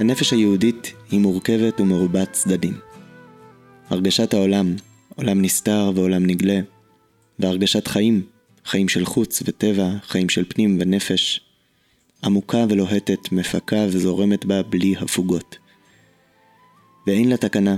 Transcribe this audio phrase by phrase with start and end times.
[0.00, 2.78] הנפש היהודית היא מורכבת ומרובת צדדים.
[3.90, 4.76] הרגשת העולם,
[5.16, 6.60] עולם נסתר ועולם נגלה,
[7.38, 8.22] והרגשת חיים,
[8.64, 11.40] חיים של חוץ וטבע, חיים של פנים ונפש,
[12.24, 15.58] עמוקה ולוהטת, מפקה וזורמת בה בלי הפוגות.
[17.06, 17.76] ואין לה תקנה,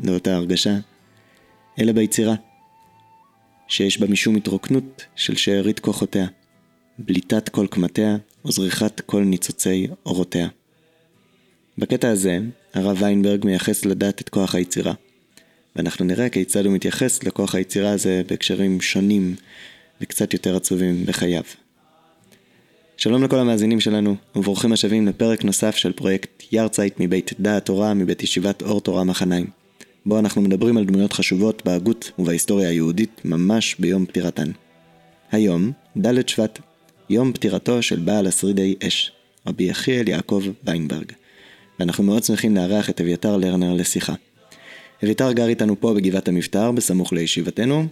[0.00, 0.76] לאותה הרגשה,
[1.78, 2.34] אלא ביצירה,
[3.68, 6.26] שיש בה משום התרוקנות של שארית כוחותיה,
[6.98, 10.48] בליטת כל קמטיה וזריחת כל ניצוצי אורותיה.
[11.78, 12.38] בקטע הזה,
[12.74, 14.92] הרב ויינברג מייחס לדעת את כוח היצירה,
[15.76, 19.34] ואנחנו נראה כיצד הוא מתייחס לכוח היצירה הזה בהקשרים שונים
[20.00, 21.42] וקצת יותר עצובים בחייו.
[22.96, 28.22] שלום לכל המאזינים שלנו, וברוכים השבים לפרק נוסף של פרויקט יארצייט מבית דעת תורה מבית
[28.22, 29.46] ישיבת אור תורה מחניים,
[30.06, 34.50] בו אנחנו מדברים על דמויות חשובות בהגות ובהיסטוריה היהודית ממש ביום פטירתן.
[35.30, 36.58] היום, ד' שבט,
[37.10, 39.12] יום פטירתו של בעל השרידי אש,
[39.46, 41.12] רבי יחיאל יעקב ויינברג,
[41.82, 44.12] ואנחנו מאוד שמחים לארח את אביתר לרנר לשיחה.
[45.04, 47.86] אביתר גר איתנו פה בגבעת המבטר, בסמוך לישיבתנו,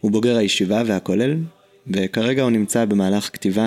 [0.00, 1.36] הוא בוגר הישיבה והכולל,
[1.86, 3.66] וכרגע הוא נמצא במהלך כתיבה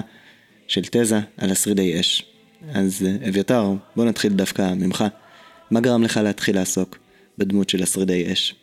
[0.67, 2.25] של תזה על השרידי אש.
[2.73, 5.03] אז אה, אביתר, בוא נתחיל דווקא ממך.
[5.71, 6.97] מה גרם לך להתחיל לעסוק
[7.37, 8.55] בדמות של השרידי אש?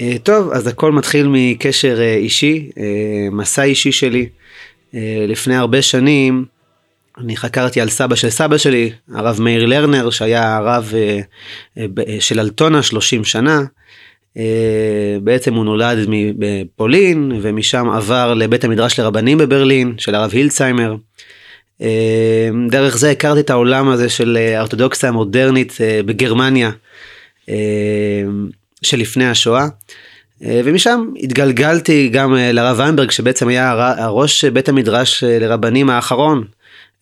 [0.00, 2.70] אה, טוב, אז הכל מתחיל מקשר אה, אישי,
[3.32, 4.28] מסע אישי שלי.
[5.28, 6.44] לפני הרבה שנים
[7.18, 10.92] אני חקרתי על סבא של סבא שלי, הרב מאיר לרנר, שהיה הרב
[12.20, 13.60] של אלטונה 30 שנה.
[14.36, 15.98] אה, בעצם הוא נולד
[16.38, 20.96] בפולין ומשם עבר לבית המדרש לרבנים בברלין של הרב הילצהיימר.
[21.82, 26.70] אה, דרך זה הכרתי את העולם הזה של האורתודוקסיה המודרנית אה, בגרמניה
[28.82, 29.66] שלפני השואה.
[30.40, 36.44] ומשם התגלגלתי גם לרב ויינברג שבעצם היה הראש בית המדרש לרבנים האחרון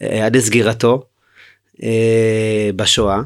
[0.00, 1.02] עד לסגירתו
[2.76, 3.20] בשואה.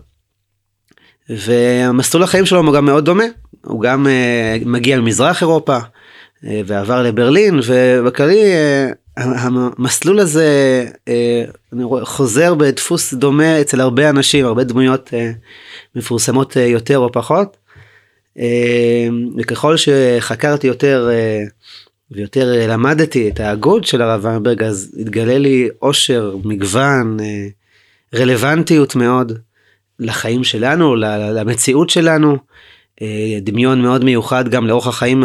[1.31, 3.25] ומסלול החיים שלו הוא גם מאוד דומה,
[3.65, 5.79] הוא גם uh, מגיע ממזרח אירופה
[6.43, 8.43] ועבר לברלין ובכללי
[9.17, 10.85] המסלול הזה
[12.03, 15.11] חוזר בדפוס דומה אצל הרבה אנשים, הרבה דמויות
[15.95, 17.57] מפורסמות יותר או פחות.
[19.39, 21.09] וככל שחקרתי יותר
[22.11, 28.97] ויותר uh, למדתי את ההגות של הרב ויינברג אז התגלה לי עושר, מגוון, uh, רלוונטיות
[28.97, 29.33] מאוד.
[29.99, 32.39] לחיים שלנו, למציאות שלנו.
[33.03, 35.25] אה, דמיון מאוד מיוחד גם לאורך החיים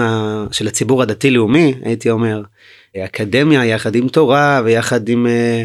[0.51, 2.41] של הציבור הדתי-לאומי, הייתי אומר.
[2.97, 5.63] אקדמיה יחד עם תורה ויחד עם אה,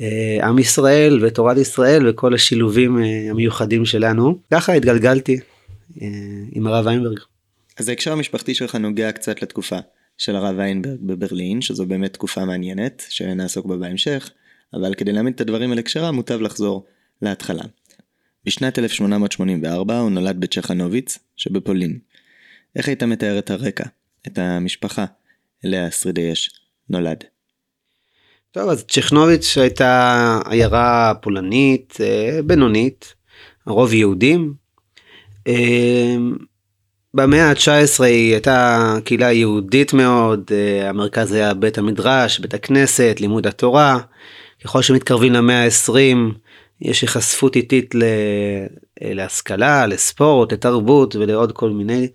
[0.00, 2.98] אה, עם ישראל ותורת ישראל וכל השילובים
[3.30, 4.38] המיוחדים שלנו.
[4.50, 5.40] ככה התגלגלתי
[6.52, 7.18] עם הרב ויינברג.
[7.78, 9.76] אז ההקשר המשפחתי שלך נוגע קצת לתקופה
[10.22, 14.30] של הרב ויינברג בברלין, שזו באמת תקופה מעניינת, שנעסוק בה בהמשך,
[14.74, 16.84] אבל כדי להעמיד את הדברים על הקשרם מוטב לחזור
[17.22, 17.62] להתחלה.
[18.44, 21.98] בשנת 1884 הוא נולד בצ'חנוביץ שבפולין.
[22.76, 23.84] איך היית מתאר את הרקע,
[24.26, 25.04] את המשפחה,
[25.64, 26.50] אליה שרידי אש
[26.88, 27.24] נולד?
[28.50, 33.14] טוב, אז צ'כנוביץ הייתה עיירה פולנית, אה, בינונית,
[33.66, 34.54] הרוב יהודים.
[37.18, 43.16] אה, במאה ה-19 היא הייתה קהילה יהודית מאוד, אה, המרכז היה בית המדרש, בית הכנסת,
[43.20, 43.98] לימוד התורה.
[44.64, 46.34] ככל שמתקרבים למאה ה-20
[46.80, 47.94] יש היחשפות איטית
[49.02, 52.08] להשכלה, לספורט, לתרבות ולעוד כל מיני.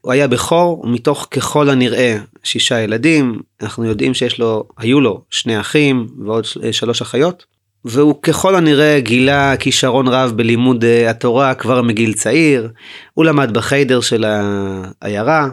[0.00, 5.60] הוא היה בכור מתוך ככל הנראה שישה ילדים, אנחנו יודעים שיש לו, היו לו שני
[5.60, 7.49] אחים ועוד שלוש אחיות.
[7.84, 12.68] והוא ככל הנראה גילה כישרון רב בלימוד אה, התורה כבר מגיל צעיר,
[13.14, 15.48] הוא למד בחיידר של העיירה,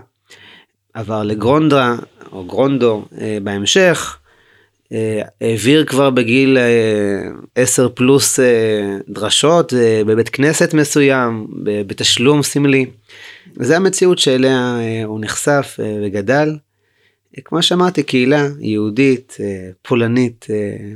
[0.93, 1.95] עבר לגרונדרה
[2.31, 4.17] או גרונדו אה, בהמשך,
[4.93, 6.57] אה, העביר כבר בגיל
[7.55, 8.39] 10 אה, פלוס
[9.09, 9.73] דרשות
[10.05, 12.85] בבית כנסת מסוים, בתשלום סמלי.
[13.55, 16.55] זה המציאות שאליה הוא נחשף וגדל.
[17.45, 19.37] כמו שאמרתי, קהילה יהודית,
[19.81, 20.45] פולנית,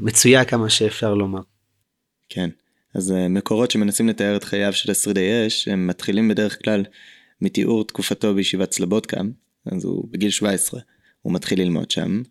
[0.01, 1.41] מצויה כמה שאפשר לומר.
[2.29, 2.49] כן,
[2.95, 6.83] אז מקורות שמנסים לתאר את חייו של השרידי אש, הם מתחילים בדרך כלל
[7.41, 9.21] מתיאור תקופתו בישיבת סלבודקה,
[9.65, 10.79] אז הוא בגיל 17,
[11.21, 12.21] הוא מתחיל ללמוד שם,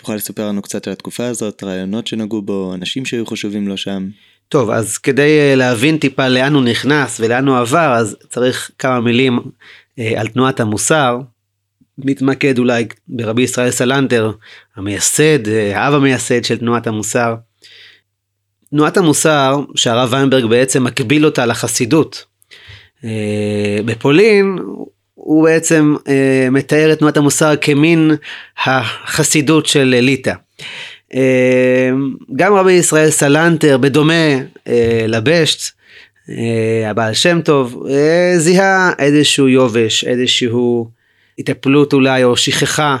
[0.00, 4.08] תוכל לספר לנו קצת על התקופה הזאת, רעיונות שנגעו בו, אנשים שהיו חשובים לו שם.
[4.48, 9.00] טוב, אז כדי אה, להבין טיפה לאן הוא נכנס ולאן הוא עבר, אז צריך כמה
[9.00, 9.38] מילים
[9.98, 11.20] אה, על תנועת המוסר.
[12.04, 14.30] מתמקד אולי ברבי ישראל סלנטר,
[14.76, 17.34] המייסד, אה, האב המייסד של תנועת המוסר.
[18.70, 22.24] תנועת המוסר, שהרב ויינברג בעצם מקביל אותה לחסידות.
[23.84, 24.58] בפולין
[25.14, 28.10] הוא בעצם אה, מתאר את תנועת המוסר כמין
[28.64, 30.32] החסידות של ליטא.
[32.36, 34.38] גם רבי ישראל סלנטר, בדומה
[35.08, 35.60] לבשט,
[36.86, 37.86] הבעל שם טוב,
[38.36, 40.90] זיהה איזשהו יובש, איזשהו
[41.40, 42.96] התאפלות אולי, או שכחה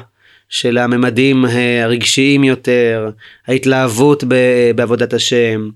[0.48, 1.44] של הממדים
[1.84, 3.10] הרגשיים יותר,
[3.46, 4.24] ההתלהבות
[4.74, 5.68] בעבודת השם,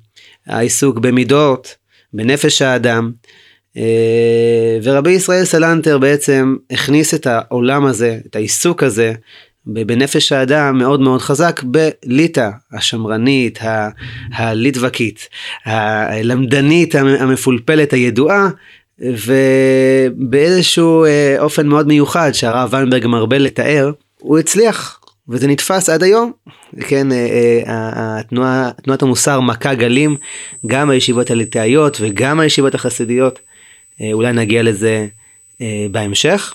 [0.46, 1.74] העיסוק במידות,
[2.12, 3.12] בנפש האדם.
[3.76, 9.12] אה, ורבי ישראל סלנטר בעצם הכניס את העולם הזה, את העיסוק הזה,
[9.66, 13.58] בנפש האדם מאוד מאוד חזק בליטא השמרנית,
[14.32, 15.28] הליטווקית,
[15.64, 18.48] הלמדנית המפולפלת הידועה,
[18.98, 26.32] ובאיזשהו אה, אופן מאוד מיוחד שהרב ויינברג מרבה לתאר, הוא הצליח וזה נתפס עד היום.
[26.80, 30.16] כן, אה, אה, התנועה, תנועת המוסר מכה גלים
[30.66, 33.38] גם הישיבות הליטאיות וגם הישיבות החסידיות.
[34.12, 35.06] אולי נגיע לזה
[35.90, 36.54] בהמשך.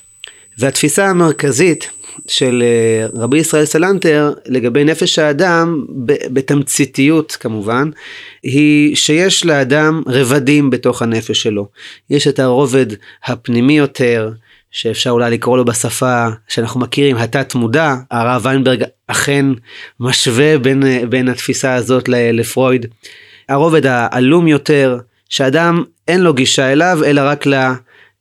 [0.60, 1.90] והתפיסה המרכזית
[2.28, 2.64] של
[3.14, 5.86] רבי ישראל סלנטר לגבי נפש האדם
[6.34, 7.90] בתמציתיות כמובן
[8.44, 11.68] היא שיש לאדם רבדים בתוך הנפש שלו.
[12.10, 12.86] יש את הרובד
[13.26, 14.32] הפנימי יותר
[14.72, 19.46] שאפשר אולי לקרוא לו בשפה שאנחנו מכירים, התת מודע, הרב ויינברג אכן
[20.00, 22.86] משווה בין, בין התפיסה הזאת לפרויד.
[23.50, 24.98] הרובד העלום יותר,
[25.30, 27.46] שאדם אין לו גישה אליו, אלא רק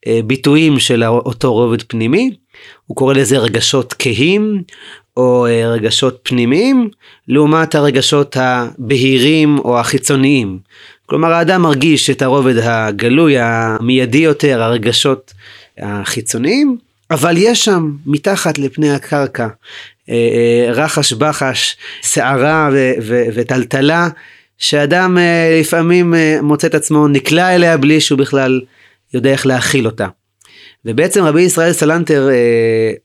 [0.07, 2.31] לביטויים של אותו רובד פנימי.
[2.87, 4.63] הוא קורא לזה רגשות כהים,
[5.17, 6.89] או אה, רגשות פנימיים,
[7.29, 10.59] לעומת הרגשות הבהירים או החיצוניים.
[11.07, 15.35] כלומר האדם מרגיש את הרובד הגלוי, המיידי יותר, הרגשות
[15.79, 16.77] החיצוניים,
[17.11, 19.49] אבל יש שם מתחת לפני הקרקע
[20.11, 22.71] אה, אה, רחש בחש, סערה
[23.35, 24.09] וטלטלה,
[24.59, 28.61] שאדם אה, לפעמים מוצא את עצמו נקלע אליה בלי שהוא בכלל
[29.15, 30.07] יודע איך להכיל אותה.
[30.85, 32.29] ובעצם רבי ישראל סלנטר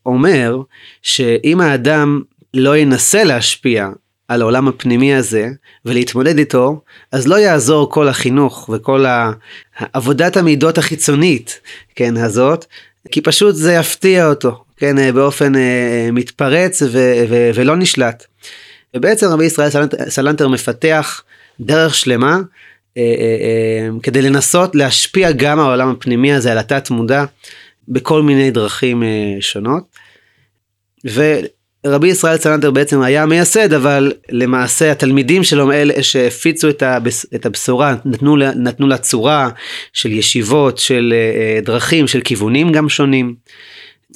[0.06, 0.62] אומר
[1.02, 2.22] שאם האדם
[2.54, 3.90] לא ינסה להשפיע
[4.28, 5.50] על העולם הפנימי הזה
[5.86, 9.06] ולהתמודד איתו, אז לא יעזור כל החינוך וכל
[9.94, 11.60] עבודת המידות החיצונית,
[11.96, 12.66] כן, הזאת,
[13.12, 18.26] כי פשוט זה יפתיע אותו, כן, באופן אה, מתפרץ ו- ו- ולא נשלט.
[18.96, 21.24] ובעצם רבי ישראל סלנטר, סלנטר מפתח
[21.60, 22.44] דרך שלמה אה, אה,
[24.04, 27.26] כדי לנסות להשפיע גם העולם הפנימי הזה, על התת מודע,
[27.88, 29.04] בכל מיני דרכים
[29.40, 29.84] שונות.
[31.08, 31.40] ו-
[31.86, 38.38] רבי ישראל צלנטר בעצם היה מייסד אבל למעשה התלמידים שלו אלה שהפיצו את, הבשורה נתנו,
[38.38, 39.50] נתנו לה צורה
[39.94, 43.36] של ישיבות של אה, דרכים של כיוונים גם שונים.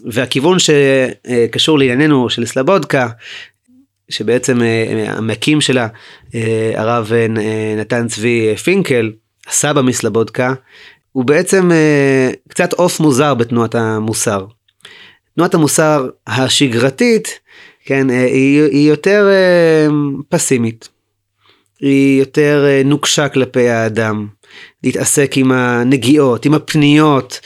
[0.05, 3.07] והכיוון שקשור לענייננו של סלבודקה
[4.09, 5.87] שבעצם אה, המקים שלה
[6.35, 7.11] אה, הרב
[7.77, 9.11] נתן צבי פינקל
[9.47, 10.53] הסבא מסלבודקה
[11.11, 11.71] הוא בעצם
[12.49, 14.45] קצת עוף מוזר בתנועת המוסר.
[15.35, 17.39] תנועת המוסר השגרתית
[17.87, 19.87] כן, אה, היא, היא יותר אה,
[20.29, 20.89] פסימית.
[21.79, 24.27] היא יותר אה, נוקשה כלפי האדם.
[24.83, 27.39] להתעסק עם הנגיעות, עם הפניות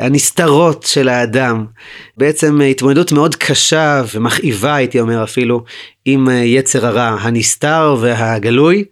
[0.00, 1.66] הנסתרות של האדם.
[2.16, 5.64] בעצם התמודדות מאוד קשה ומכאיבה הייתי אומר אפילו
[6.04, 8.84] עם יצר הרע הנסתר והגלוי.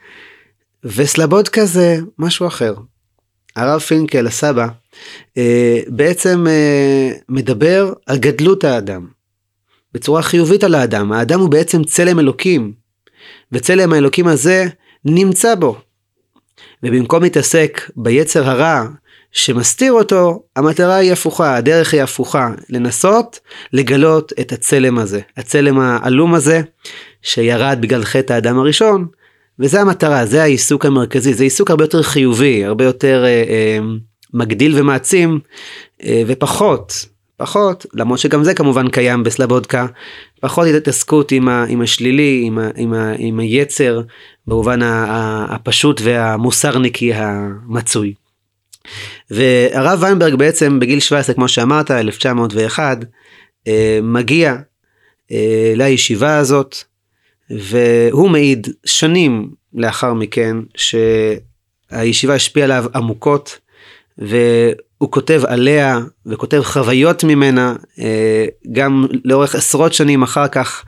[0.85, 2.75] וסלבודקה זה משהו אחר.
[3.57, 4.69] הרב פינקל הסבא
[5.89, 6.47] בעצם
[7.29, 9.07] מדבר על גדלות האדם.
[9.95, 11.13] בצורה חיובית על האדם.
[11.13, 12.73] האדם הוא בעצם צלם אלוקים,
[13.53, 14.67] וצלם האלוקים הזה
[15.05, 15.81] נמצא בו.
[16.83, 18.87] ובמקום להתעסק ביצר הרע
[19.33, 23.41] שמסתיר אותו, המטרה היא הפוכה, הדרך היא הפוכה, לנסות
[23.73, 26.61] לגלות את הצלם הזה, הצלם העלום הזה
[27.23, 29.07] שירד בגלל חטא האדם הראשון,
[29.59, 33.79] וזה המטרה, זה העיסוק המרכזי, זה עיסוק הרבה יותר חיובי, הרבה יותר אה, אה,
[34.35, 35.41] מגדיל ומעצים,
[36.05, 37.07] אה, ופחות
[37.39, 39.87] פחות, למרות שגם זה כמובן קיים בסלבודקה,
[40.41, 44.01] פחות התעסקות עם, ה, עם השלילי, עם, ה, עם, ה, עם היצר,
[44.49, 48.15] במובן הפשוט והמוסרניקי המצוי.
[49.31, 52.99] והרב ויינברג בעצם בגיל 17, כמו שאמרת, 1901,
[53.67, 54.57] אה, מגיע
[55.33, 56.77] אה, לישיבה הזאת,
[57.51, 63.59] והוא מעיד שנים לאחר מכן שהישיבה השפיעה עליו עמוקות,
[64.19, 70.85] והוא כותב עליה וכותב חוויות ממנה אה, גם לאורך עשרות שנים אחר כך.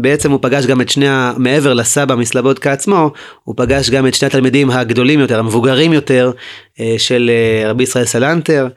[0.00, 3.10] בעצם הוא פגש גם את שני, מעבר לסבא מסלבודקה עצמו,
[3.44, 6.32] הוא פגש גם את שני התלמידים הגדולים יותר, המבוגרים יותר,
[6.80, 8.68] אה, של אה, רבי ישראל סלנטר,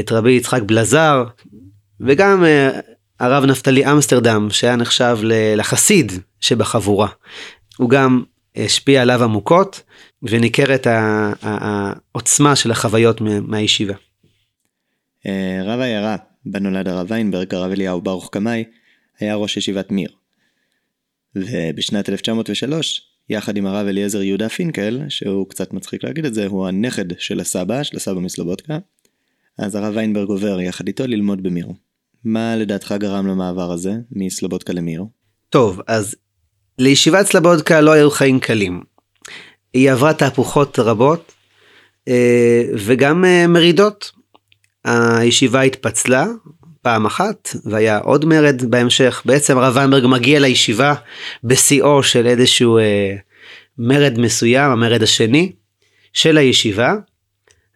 [0.00, 1.24] את רבי יצחק בלזר,
[2.00, 2.44] וגם
[3.20, 5.18] הרב נפתלי אמסטרדם, שהיה נחשב
[5.56, 7.08] לחסיד שבחבורה.
[7.76, 8.22] הוא גם
[8.56, 9.82] השפיע עליו עמוקות,
[10.22, 10.86] וניכרת
[11.42, 13.94] העוצמה של החוויות מהישיבה.
[15.26, 18.64] אה, רב העיירה, בה נולד הרב ויינברג, הרב אליהו ברוך קמאי,
[19.20, 20.08] היה ראש ישיבת מיר.
[21.36, 26.68] ובשנת 1903, יחד עם הרב אליעזר יהודה פינקל, שהוא קצת מצחיק להגיד את זה, הוא
[26.68, 28.78] הנכד של הסבא, של הסבא מסלובודקה,
[29.58, 31.66] אז הרב ויינברג עובר יחד איתו ללמוד במיר.
[32.24, 35.04] מה לדעתך גרם למעבר הזה מסלובודקה למיר?
[35.50, 36.16] טוב, אז
[36.78, 38.82] לישיבת סלובודקה לא היו חיים קלים.
[39.74, 41.32] היא עברה תהפוכות רבות
[42.08, 44.12] אה, וגם אה, מרידות.
[44.84, 46.26] הישיבה התפצלה
[46.82, 49.22] פעם אחת והיה עוד מרד בהמשך.
[49.24, 50.94] בעצם הרב ויינברג מגיע לישיבה
[51.44, 53.16] בשיאו של איזשהו אה,
[53.78, 55.52] מרד מסוים, המרד השני
[56.12, 56.94] של הישיבה.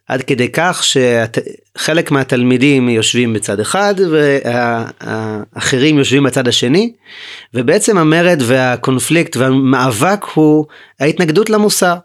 [0.07, 6.93] עד כדי כך שחלק מהתלמידים יושבים בצד אחד והאחרים יושבים בצד השני
[7.53, 10.65] ובעצם המרד והקונפליקט והמאבק הוא
[10.99, 11.95] ההתנגדות למוסר.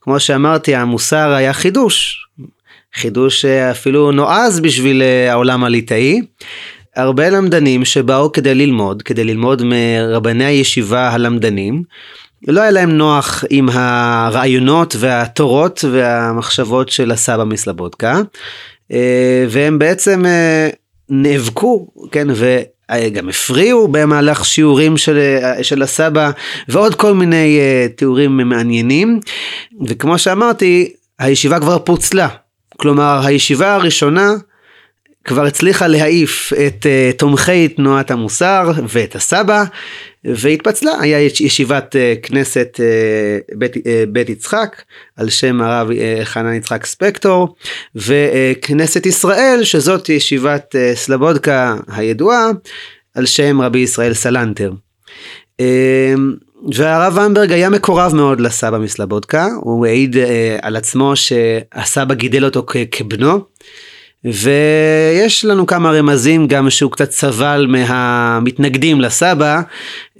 [0.00, 2.26] כמו שאמרתי המוסר היה חידוש,
[2.94, 6.20] חידוש אפילו נועז בשביל העולם הליטאי.
[6.96, 11.82] הרבה למדנים שבאו כדי ללמוד, כדי ללמוד מרבני הישיבה הלמדנים,
[12.48, 18.20] לא היה להם נוח עם הרעיונות והתורות והמחשבות של הסבא מסלבודקה
[18.92, 20.68] אה, והם בעצם אה,
[21.08, 26.30] נאבקו כן וגם הפריעו במהלך שיעורים של, אה, של הסבא
[26.68, 27.58] ועוד כל מיני
[27.96, 29.20] תיאורים מעניינים.
[29.86, 32.28] וכמו שאמרתי הישיבה כבר פוצלה
[32.82, 34.32] כלומר הישיבה הראשונה
[35.24, 39.64] כבר הצליחה להעיף את uh, תומכי תנועת המוסר ואת הסבא
[40.24, 44.82] והתפצלה, היה ישיבת uh, כנסת uh, בית, uh, בית יצחק
[45.16, 47.54] על שם הרב uh, חנן יצחק ספקטור
[47.94, 52.50] וכנסת ישראל שזאת ישיבת uh, סלבודקה הידועה
[53.14, 54.72] על שם רבי ישראל סלנטר.
[55.60, 55.64] Uh,
[56.74, 60.18] והרב ומברג היה מקורב מאוד לסבא מסלבודקה, הוא העיד uh,
[60.62, 63.38] על עצמו שהסבא גידל אותו כבנו.
[64.24, 69.60] ויש לנו כמה רמזים גם שהוא קצת סבל מהמתנגדים לסבא,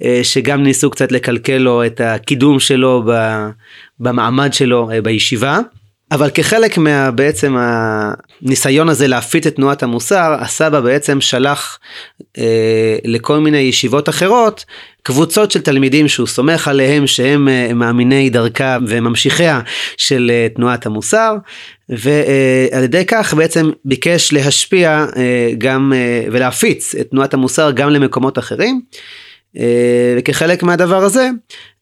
[0.03, 3.03] אה, שגם ניסו קצת לקלקל לו את הקידום שלו
[3.99, 5.59] במעמד שלו אה, בישיבה.
[6.11, 11.79] אבל כחלק מה בעצם הניסיון הזה להפיץ את תנועת המוסר, הסבא בעצם שלח
[12.37, 14.65] אה, לכל מיני ישיבות אחרות
[15.03, 19.61] קבוצות של תלמידים שהוא סומך עליהם שהם אה, מאמיני דרכה וממשיכיה
[19.97, 21.35] של אה, תנועת המוסר
[21.89, 28.39] ועל ידי כך בעצם ביקש להשפיע אה, גם אה, ולהפיץ את תנועת המוסר גם למקומות
[28.39, 28.81] אחרים.
[29.57, 31.29] אה, וכחלק מהדבר הזה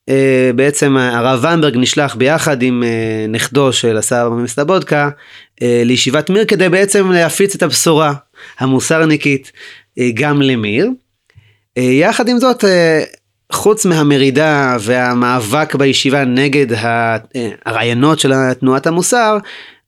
[0.08, 5.10] אה, בעצם הרב ומברג נשלח ביחד עם אה, נכדו של הסבא מסלבודקה
[5.62, 8.14] אה, לישיבת מיר כדי בעצם להפיץ את הבשורה
[8.58, 9.52] המוסרניקית
[10.14, 10.88] גם למיר.
[11.76, 12.64] יחד עם זאת
[13.52, 16.66] חוץ מהמרידה והמאבק בישיבה נגד
[17.66, 19.38] הרעיונות של תנועת המוסר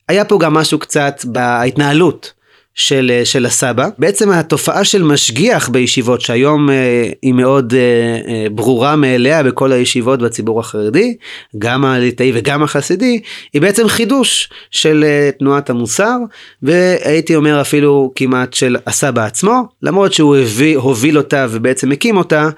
[0.09, 2.33] היה פה גם משהו קצת בהתנהלות
[2.75, 3.89] של, אה, של הסבא.
[3.99, 7.81] בעצם התופעה של משגיח בישיבות שהיום אה, היא מאוד אה,
[8.29, 11.17] אה, ברורה מאליה בכל הישיבות בציבור החרדי,
[11.59, 13.21] גם הליטאי וגם החסידי,
[13.53, 16.17] היא בעצם חידוש של אה, תנועת המוסר,
[16.63, 22.49] והייתי אומר אפילו כמעט של הסבא עצמו, למרות שהוא הביא, הוביל אותה ובעצם הקים אותה,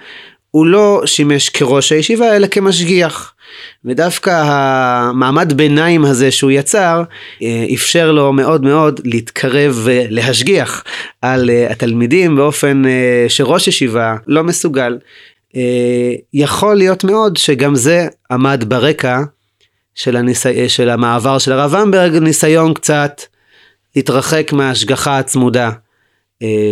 [0.51, 3.33] הוא לא שימש כראש הישיבה אלא כמשגיח.
[3.87, 7.03] ודווקא המעמד ביניים הזה שהוא יצר
[7.43, 10.85] אה, אפשר לו מאוד מאוד להתקרב ולהשגיח
[11.23, 14.99] על אה, התלמידים באופן אה, שראש ישיבה לא מסוגל.
[16.35, 19.21] יכול להיות מאוד שגם זה עמד ברקע
[19.95, 20.69] של, הניסי...
[20.69, 23.23] של המעבר של הרב אמברג, ניסיון קצת
[23.97, 25.71] להתרחק מההשגחה הצמודה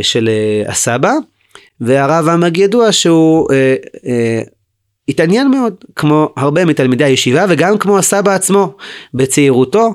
[0.02, 0.28] של
[0.66, 1.12] הסבא.
[1.80, 3.74] והרב עמג ידוע שהוא אה,
[4.06, 4.42] אה,
[5.08, 8.76] התעניין מאוד, כמו הרבה מתלמידי הישיבה וגם כמו הסבא עצמו
[9.14, 9.94] בצעירותו,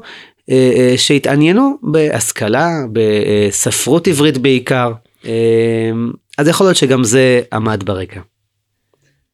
[0.49, 4.91] אה, אה, שהתעניינו בהשכלה, בספרות עברית בעיקר.
[5.25, 5.91] אה,
[6.37, 8.21] אז יכול להיות שגם זה עמד ברקע.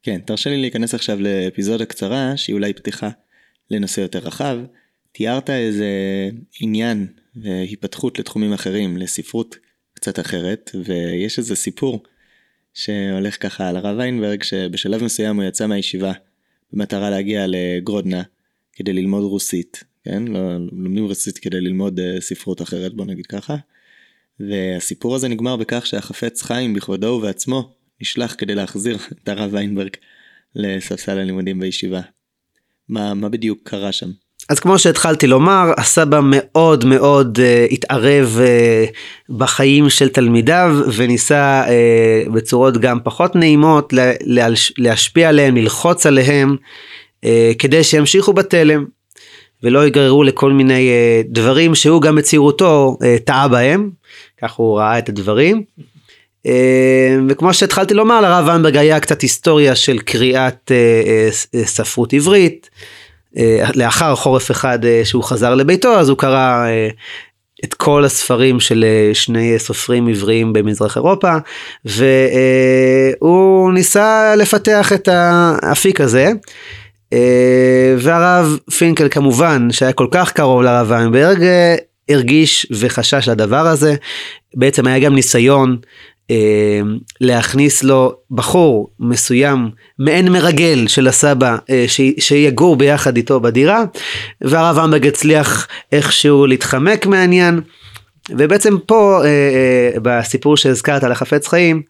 [0.03, 3.09] כן, תרשה לי להיכנס עכשיו לאפיזודה קצרה שהיא אולי פתיחה
[3.71, 4.57] לנושא יותר רחב.
[5.11, 5.85] תיארת איזה
[6.59, 9.55] עניין והיפתחות לתחומים אחרים, לספרות
[9.93, 12.03] קצת אחרת, ויש איזה סיפור
[12.75, 16.11] שהולך ככה על הרב ויינברג, שבשלב מסוים הוא יצא מהישיבה
[16.73, 18.23] במטרה להגיע לגרודנה
[18.73, 20.25] כדי ללמוד רוסית, כן?
[20.27, 20.39] לא,
[20.71, 23.55] לומדים רוסית כדי ללמוד uh, ספרות אחרת, בוא נגיד ככה.
[24.39, 29.91] והסיפור הזה נגמר בכך שהחפץ חיים בכבודו ובעצמו נשלח כדי להחזיר את הרב ויינברג
[30.55, 32.01] לספסל הלימודים בישיבה.
[32.89, 34.11] מה, מה בדיוק קרה שם?
[34.49, 42.29] אז כמו שהתחלתי לומר, הסבא מאוד מאוד uh, התערב uh, בחיים של תלמידיו וניסה uh,
[42.29, 44.11] בצורות גם פחות נעימות לה,
[44.77, 46.55] להשפיע עליהם, ללחוץ עליהם,
[47.25, 47.27] uh,
[47.59, 48.85] כדי שימשיכו בתלם
[49.63, 53.89] ולא ייגררו לכל מיני uh, דברים שהוא גם בצעירותו uh, טעה בהם,
[54.41, 55.63] כך הוא ראה את הדברים.
[57.29, 60.71] וכמו שהתחלתי לומר, לרב ויינברג היה קצת היסטוריה של קריאת
[61.65, 62.69] ספרות עברית.
[63.75, 66.65] לאחר חורף אחד שהוא חזר לביתו, אז הוא קרא
[67.65, 71.33] את כל הספרים של שני סופרים עבריים במזרח אירופה,
[71.85, 76.31] והוא ניסה לפתח את האפיק הזה.
[77.97, 81.45] והרב פינקל כמובן, שהיה כל כך קרוב לרב ויינברג,
[82.09, 83.95] הרגיש וחשש לדבר הזה.
[84.55, 85.77] בעצם היה גם ניסיון
[86.31, 86.81] אה,
[87.21, 93.83] להכניס לו בחור מסוים, מעין מרגל של הסבא, אה, ש, שיגור ביחד איתו בדירה,
[94.41, 97.61] והרב אמבג הצליח איכשהו להתחמק מהעניין.
[98.29, 101.81] ובעצם פה אה, אה, בסיפור שהזכרת על החפץ חיים,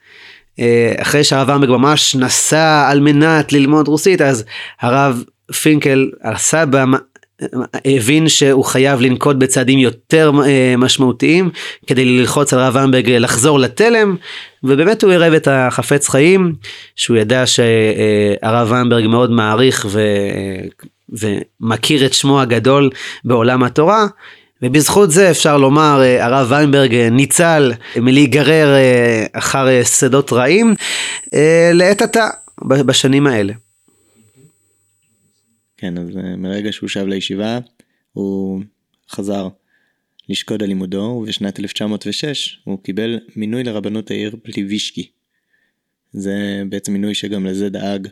[0.60, 4.44] אה, אחרי שהרב אמבג ממש נסע על מנת ללמוד רוסית, אז
[4.82, 5.24] הרב
[5.62, 6.86] פינקל, הסבא,
[7.86, 11.50] הבין שהוא חייב לנקוט בצעדים יותר אה, משמעותיים
[11.88, 14.16] כדי ללחוץ על הרב אמברג לחזור לתלם
[14.64, 16.56] ובאמת הוא ערב את החפץ חיים
[16.96, 20.02] שהוא ידע שהרב אמברג מאוד מעריך ו...
[21.10, 22.90] ומכיר את שמו הגדול
[23.26, 24.06] בעולם התורה
[24.62, 30.76] ובזכות זה אפשר לומר אה, הרב ויינברג ניצל מלהיגרר אה, אחר שדות רעים
[31.74, 32.28] לעת עתה
[32.62, 33.54] בשנים האלה.
[35.86, 37.60] כן, אז אה, מרגע שהוא שב לישיבה,
[38.14, 38.62] הוא
[39.10, 39.48] חזר
[40.30, 45.12] לשקוד על לימודו, ובשנת 1906 הוא קיבל מינוי לרבנות העיר פליבישקי.
[46.12, 48.08] זה בעצם מינוי שגם לזה דאג,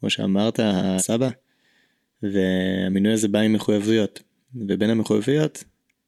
[0.00, 1.28] כמו שאמרת, הסבא,
[2.22, 4.22] והמינוי הזה בא עם מחויבויות,
[4.68, 5.64] ובין המחויבויות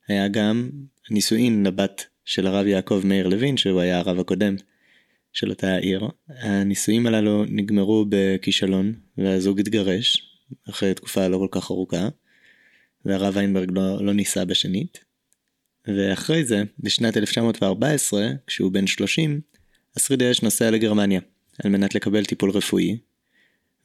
[0.08, 0.70] היה גם
[1.10, 4.56] נישואין לבת של הרב יעקב מאיר לוין, שהוא היה הרב הקודם
[5.32, 6.08] של אותה העיר.
[6.28, 10.27] הנישואים הללו נגמרו בכישלון, והזוג התגרש,
[10.70, 12.08] אחרי תקופה לא כל כך ארוכה,
[13.04, 15.04] והרב ויינברג לא, לא ניסה בשנית.
[15.86, 19.40] ואחרי זה, בשנת 1914, כשהוא בן 30,
[19.98, 21.20] אסריד אש נוסע לגרמניה,
[21.64, 22.98] על מנת לקבל טיפול רפואי,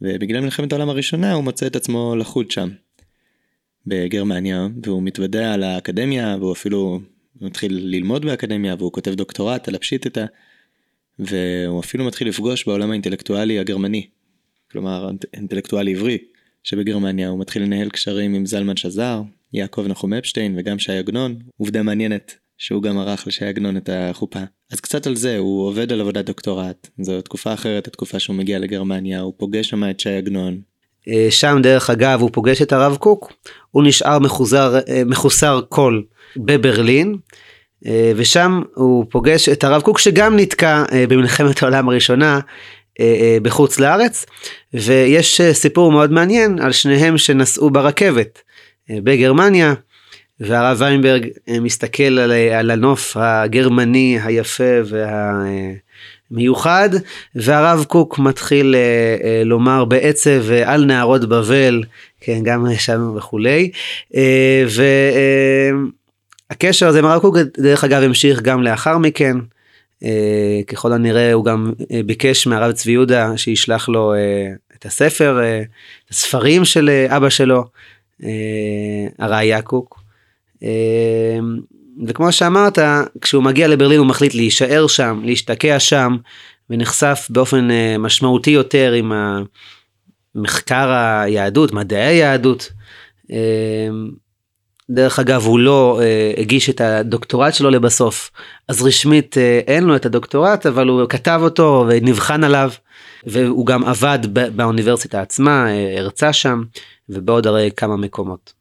[0.02, 2.70] ובגלל מלחמת העולם הראשונה הוא מוצא את עצמו לחוד שם,
[3.88, 7.00] בגרמניה, והוא מתוודע על האקדמיה, והוא אפילו
[7.42, 10.26] מתחיל ללמוד באקדמיה, והוא כותב דוקטורט על הפשיטתא,
[11.20, 14.08] והוא אפילו מתחיל לפגוש בעולם האינטלקטואלי הגרמני,
[14.72, 16.18] כלומר אינטלקטואלי עברי,
[16.64, 19.22] שבגרמניה הוא מתחיל לנהל קשרים עם זלמן שזר,
[19.54, 24.40] יעקב נחום אפשטיין וגם שי עגנון, עובדה מעניינת שהוא גם ערך לשי עגנון את החופה.
[24.72, 28.60] אז קצת על זה, הוא עובד על עבודת דוקטורט, זו תקופה אחרת, התקופה שהוא מגיע
[28.60, 30.62] לגרמניה, הוא פוגש שם את שי עגנון.
[31.08, 33.34] אה, שם דרך אגב הוא פוגש את הרב קוק,
[33.72, 36.04] הוא נשאר מחוזר, אה, מחוסר קול
[36.38, 37.18] בברלין.
[37.86, 42.40] אה, ושם הוא פוגש את הרב קוק שגם נתקע במלחמת העולם הראשונה
[43.42, 44.26] בחוץ לארץ
[44.74, 48.42] ויש אה, סיפור מאוד מעניין על שניהם שנסעו ברכבת
[48.90, 49.74] בגרמניה
[50.40, 51.28] והרב ויינברג
[51.62, 54.74] מסתכל על, על הנוף הגרמני היפה
[56.32, 56.90] והמיוחד
[57.36, 58.76] והרב קוק מתחיל
[59.46, 61.84] לומר בעצב על נהרות בבל
[62.22, 63.72] כן גם שם וכולי
[66.50, 69.53] והקשר הזה עם הרב קוק דרך אגב המשיך גם לאחר מכן אה,
[70.68, 75.40] ככל הנראה הוא גם אה, ביקש מהרב צבי יהודה שישלח לו אה, את הספר,
[76.06, 77.64] את הספרים של אבא שלו,
[79.20, 80.04] הראיה קוק.
[82.08, 82.80] וכמו שאמרת,
[83.22, 86.18] כשהוא מגיע לברלין הוא מחליט להישאר שם, להשתקע שם,
[86.70, 87.68] ונחשף באופן
[88.00, 89.12] משמעותי יותר עם
[90.36, 92.72] מחקר היהדות, מדעי היהדות.
[94.94, 98.32] דרך אגב הוא לא אה, הגיש את הדוקטורט שלו לבסוף
[98.68, 102.72] אז רשמית אה, אין לו את הדוקטורט אבל הוא כתב אותו ונבחן עליו
[103.26, 106.64] והוא גם עבד באוניברסיטה עצמה אה, הרצה שם
[107.10, 108.54] ובעוד הרי כמה מקומות.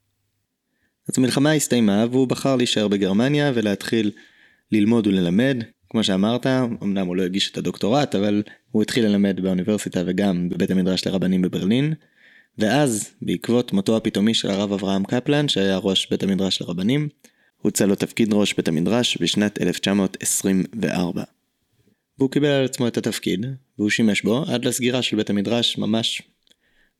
[1.09, 4.11] אז המלחמה הסתיימה והוא בחר להישאר בגרמניה ולהתחיל
[4.71, 5.57] ללמוד וללמד
[5.89, 6.47] כמו שאמרת
[6.83, 11.41] אמנם הוא לא הגיש את הדוקטורט אבל הוא התחיל ללמד באוניברסיטה וגם בבית המדרש לרבנים
[11.41, 11.93] בברלין.
[12.57, 17.09] ואז, בעקבות מותו הפתאומי של הרב אברהם קפלן, שהיה ראש בית המדרש לרבנים,
[17.61, 21.23] הוצא לו תפקיד ראש בית המדרש בשנת 1924.
[22.17, 23.45] והוא קיבל על עצמו את התפקיד,
[23.77, 26.21] והוא שימש בו עד לסגירה של בית המדרש ממש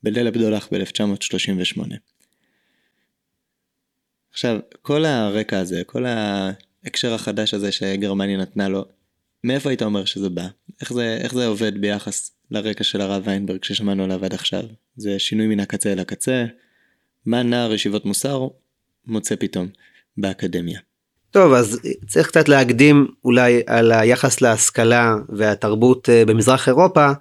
[0.04, 1.82] בליל הבדולח ב-1938.
[4.32, 8.86] עכשיו, כל הרקע הזה, כל ההקשר החדש הזה שגרמניה נתנה לו,
[9.44, 10.48] מאיפה היית אומר שזה בא?
[10.82, 14.64] איך זה, איך זה עובד ביחס לרקע של הרב ויינברג ששמענו עליו עד עכשיו?
[14.96, 16.46] זה שינוי מן הקצה אל הקצה.
[17.26, 18.48] מה נער ישיבות מוסר
[19.08, 19.68] מוצא פתאום
[20.18, 20.80] באקדמיה.
[21.32, 27.12] טוב אז צריך קצת להקדים אולי על היחס להשכלה והתרבות אה, במזרח אירופה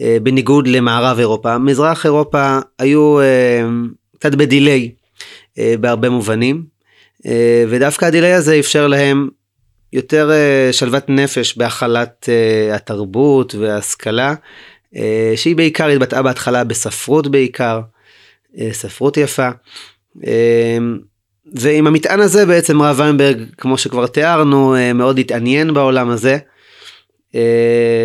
[0.00, 1.58] אה, בניגוד למערב אירופה.
[1.58, 3.66] מזרח אירופה היו אה,
[4.18, 4.90] קצת בדיליי
[5.80, 6.64] בהרבה מובנים
[7.68, 9.28] ודווקא הדיליי הזה אפשר להם
[9.96, 14.34] יותר אה, שלוות נפש בהכלת אה, התרבות וההשכלה,
[14.96, 17.80] אה, שהיא בעיקר התבטאה בהתחלה בספרות בעיקר,
[18.72, 19.48] ספרות יפה.
[21.54, 26.38] ועם המטען הזה בעצם הרב ויינברג, כמו שכבר תיארנו, מאוד התעניין בעולם הזה.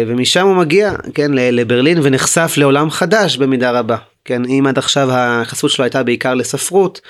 [0.07, 3.97] ומשם הוא מגיע, כן, לברלין ונחשף לעולם חדש במידה רבה.
[4.25, 7.01] כן, אם עד עכשיו החסות שלו הייתה בעיקר לספרות,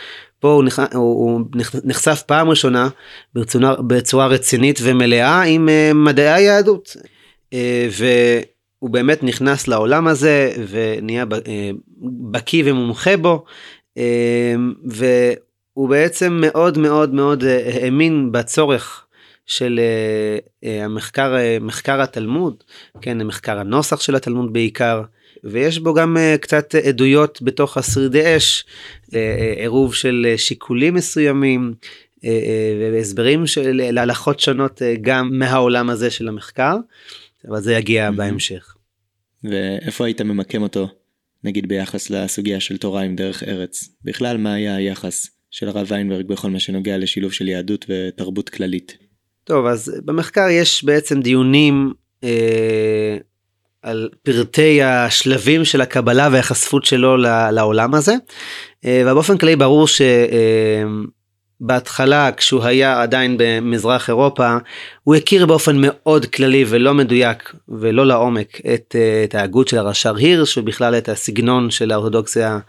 [0.41, 0.79] פה הוא, נכ...
[0.93, 1.41] הוא
[1.83, 2.89] נחשף פעם ראשונה
[3.33, 6.95] בצורה, בצורה רצינית ומלאה עם uh, מדעי היהדות.
[7.53, 7.53] Uh,
[7.91, 11.25] והוא באמת נכנס לעולם הזה ונהיה uh,
[12.31, 13.45] בקיא ומומחה בו.
[14.85, 19.05] והוא בעצם מאוד מאוד מאוד האמין בצורך
[19.45, 19.79] של
[20.63, 22.63] המחקר, מחקר התלמוד,
[23.01, 25.01] כן, מחקר הנוסח של התלמוד בעיקר.
[25.43, 28.65] ויש בו גם uh, קצת עדויות בתוך השרידי אש,
[29.05, 29.13] uh,
[29.55, 31.73] עירוב של שיקולים מסוימים
[32.93, 36.77] והסברים של להלכות שונות גם מהעולם הזה של המחקר,
[37.47, 38.11] אבל זה יגיע.
[38.11, 38.75] בהמשך.
[39.43, 40.87] ואיפה היית ממקם אותו,
[41.43, 43.89] נגיד ביחס לסוגיה של תורה עם דרך ארץ?
[44.03, 48.97] בכלל, מה היה היחס של הרב ויינברג בכל מה שנוגע לשילוב של יהדות ותרבות כללית?
[49.43, 53.17] טוב, אז במחקר יש בעצם דיונים אה,
[53.83, 57.17] על פרטי השלבים של הקבלה והחשפות שלו
[57.51, 58.15] לעולם הזה.
[58.85, 59.85] אה, ובאופן כללי ברור
[61.61, 64.57] שבהתחלה אה, כשהוא היה עדיין במזרח אירופה
[65.03, 70.15] הוא הכיר באופן מאוד כללי ולא מדויק ולא לעומק את, אה, את ההגות של הרש"ר
[70.15, 72.59] הירש ובכלל את הסגנון של האורתודוקסיה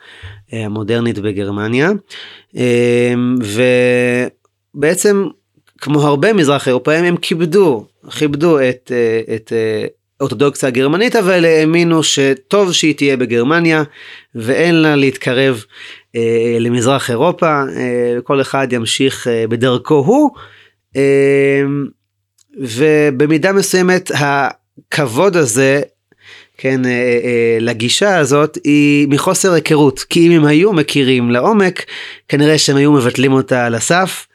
[0.52, 1.90] המודרנית בגרמניה.
[4.74, 5.26] ובעצם
[5.78, 8.92] כמו הרבה מזרח אירופאים הם כיבדו כיבדו את,
[9.34, 9.52] את
[10.22, 13.82] האורתודוקסיה הגרמנית אבל האמינו שטוב שהיא תהיה בגרמניה
[14.34, 15.64] ואין לה להתקרב
[16.16, 20.30] אה, למזרח אירופה אה, כל אחד ימשיך אה, בדרכו הוא
[20.96, 21.62] אה,
[22.58, 25.80] ובמידה מסוימת הכבוד הזה
[26.58, 26.90] כן אה,
[27.24, 31.84] אה, לגישה הזאת היא מחוסר היכרות כי אם הם היו מכירים לעומק
[32.28, 34.26] כנראה שהם היו מבטלים אותה על הסף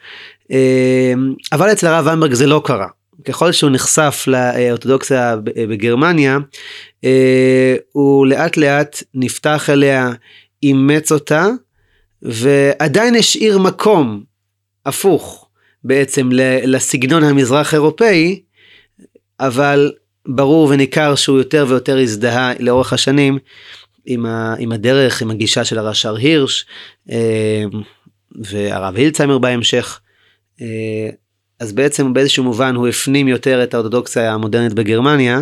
[0.52, 1.14] אה,
[1.52, 2.88] אבל אצל הרב ויינברג זה לא קרה
[3.26, 6.38] ככל שהוא נחשף לאורתודוקסיה בגרמניה,
[7.04, 10.12] אה, הוא לאט לאט נפתח אליה,
[10.64, 11.48] אימץ אותה,
[12.22, 14.24] ועדיין השאיר מקום
[14.86, 15.50] הפוך
[15.84, 16.30] בעצם
[16.64, 18.42] לסגנון המזרח אירופאי,
[19.40, 19.92] אבל
[20.28, 23.38] ברור וניכר שהוא יותר ויותר הזדהה לאורך השנים
[24.06, 26.66] עם, הדרך, עם הגישה של הרש"ר הירש
[27.12, 27.64] אה,
[28.36, 30.00] והרב הילצהיימר בהמשך.
[31.60, 35.42] אז בעצם באיזשהו מובן הוא הפנים יותר את האורתודוקסיה המודרנית בגרמניה,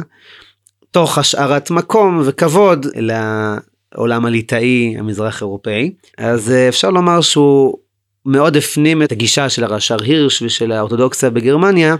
[0.91, 5.93] תוך השארת מקום וכבוד לעולם הליטאי המזרח אירופאי.
[6.17, 7.77] אז אה, אפשר לומר שהוא
[8.25, 11.95] מאוד הפנים את הגישה של הרש"ר הירש ושל האורתודוקסיה בגרמניה,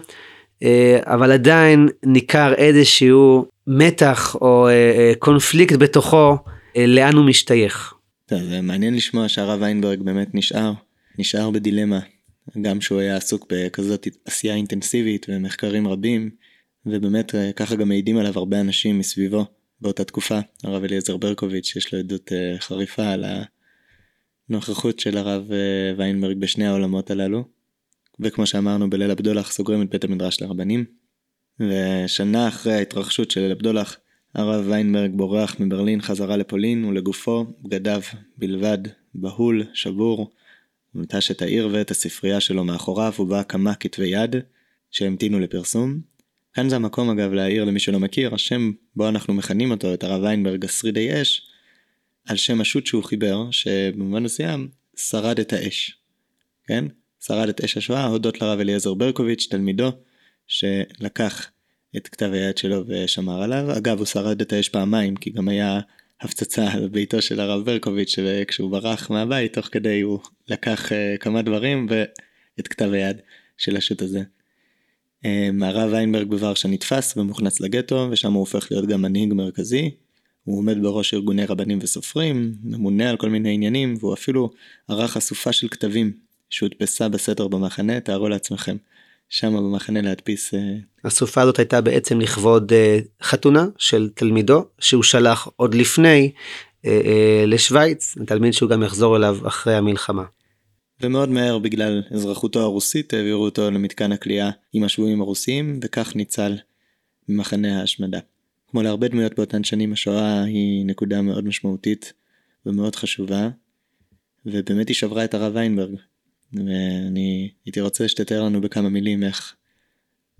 [0.64, 6.38] אה, אבל עדיין ניכר איזשהו מתח או אה, קונפליקט בתוכו
[6.78, 7.94] לאן הוא משתייך.
[8.30, 10.72] זה מעניין לשמוע שהרב ויינברג באמת נשאר,
[11.20, 12.00] נשאר בדילמה
[12.62, 16.30] גם שהוא היה עסוק בכזאת עשייה אינטנסיבית ומחקרים רבים,
[16.86, 19.46] ובאמת אה, ככה גם מעידים עליו הרבה אנשים מסביבו
[19.82, 20.40] באותה תקופה.
[20.64, 23.26] הרב אליעזר ברקוביץ', יש לו עדות אה, חריפה על
[24.50, 27.44] הנוכחות של הרב אה, ויינברג בשני העולמות הללו.
[28.20, 30.86] וכמו שאמרנו, בליל הבדולח סוגרים את בית המדרש לרבנים.
[31.60, 33.98] ושנה אחרי ההתרחשות של ליל הבדולח,
[34.36, 38.02] הרב ויינברג בורח מברלין חזרה לפולין ולגופו, בגדיו
[38.38, 38.78] בלבד,
[39.16, 40.32] בהול, שבור,
[40.96, 44.36] נטש את העיר ואת הספרייה שלו מאחוריו ובה כמה כתבי יד
[44.92, 46.00] שהמתינו לפרסום.
[46.54, 50.24] כאן זה המקום אגב להעיר למי שלא מכיר, השם בו אנחנו מכנים אותו, את הרב
[50.24, 51.42] ויינברג השרידי אש,
[52.26, 55.98] על שם השו"ת שהוא חיבר, שבמובן מסוים שרד את האש.
[56.68, 56.86] כן?
[57.22, 59.92] שרד את אש השואה הודות לרב אליעזר ברקוביץ', תלמידו,
[60.48, 61.52] שלקח
[61.98, 63.78] את כתב היד שלו ושמר עליו.
[63.78, 65.80] אגב, הוא שרד את האש פעמיים, כי גם היה
[66.22, 68.16] הפצצה על ביתו של הרב ברקוביץ'
[68.48, 73.18] כשהוא ברח מהבית תוך כדי הוא לקח uh, כמה דברים ואת כתב היד
[73.58, 74.22] של השו"ת הזה.
[75.24, 75.28] Um,
[75.66, 79.92] הרב ויינברג בוורשה נתפס ומוכנס לגטו ושם הוא הופך להיות גם מנהיג מרכזי.
[80.44, 84.50] הוא עומד בראש ארגוני רבנים וסופרים, ממונה על כל מיני עניינים והוא אפילו
[84.88, 86.14] ערך אסופה של כתבים
[86.50, 88.78] שהודפסה בסתר במחנה, תארו לעצמכם.
[89.36, 90.54] שם במחנה להדפיס.
[90.54, 90.60] אה,
[91.04, 96.32] הסופה הזאת הייתה בעצם לכבוד אה, חתונה של תלמידו שהוא שלח עוד לפני
[96.86, 100.24] אה, לשוויץ, תלמיד שהוא גם יחזור אליו אחרי המלחמה.
[101.02, 106.58] ומאוד מהר בגלל אזרחותו הרוסית העבירו אותו למתקן הכליאה עם השבויים הרוסיים וכך ניצל
[107.30, 108.20] ממחנה ההשמדה.
[108.72, 112.14] כמו להרבה דמויות באותן שנים השואה היא נקודה מאוד משמעותית
[112.66, 113.50] ומאוד חשובה
[114.46, 115.96] ובאמת היא שברה את הרב ויינברג
[116.60, 119.56] ואני הייתי רוצה שתתאר לנו בכמה מילים איך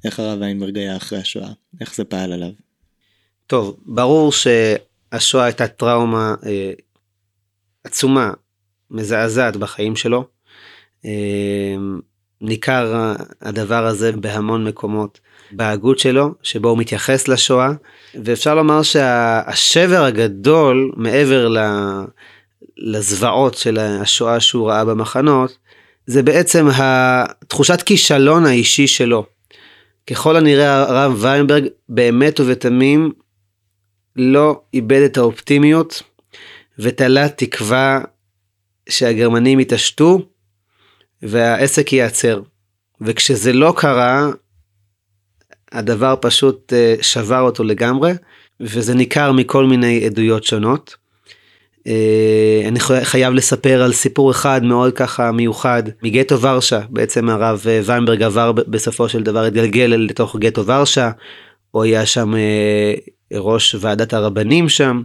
[0.06, 1.50] איך הרב ויינברג היה אחרי השואה?
[1.82, 2.52] איך זה פעל עליו?
[3.48, 6.74] טוב, ברור שהשואה הייתה טראומה אה,
[7.84, 8.32] עצומה,
[8.92, 10.28] מזעזעת בחיים שלו.
[11.06, 11.76] אה,
[12.42, 15.20] ניכר הדבר הזה בהמון מקומות
[15.52, 17.72] בהגות שלו, שבו הוא מתייחס לשואה,
[18.24, 21.56] ואפשר לומר שהשבר הגדול מעבר
[22.78, 25.58] לזוועות של השואה שהוא ראה במחנות,
[26.08, 26.68] זה בעצם
[27.48, 29.26] תחושת כישלון האישי שלו.
[30.08, 33.12] ככל הנראה הרב ויינברג באמת ובתמים
[34.16, 36.02] לא איבד את האופטימיות
[36.80, 38.02] ותלה תקווה
[38.90, 40.20] שהגרמנים יתעשתו
[41.22, 42.42] והעסק ייעצר.
[43.02, 44.30] וכשזה לא קרה,
[45.72, 48.12] הדבר פשוט אה, שבר אותו לגמרי,
[48.60, 50.96] וזה ניכר מכל מיני עדויות שונות.
[51.88, 57.82] אה, אני חייב לספר על סיפור אחד מאוד ככה מיוחד מגטו ורשה בעצם הרב אה,
[57.86, 61.12] ויינברג עבר בסופו של דבר התגלגל לתוך גטו ורשה
[61.72, 62.34] הוא היה שם
[63.34, 65.02] ראש ועדת הרבנים שם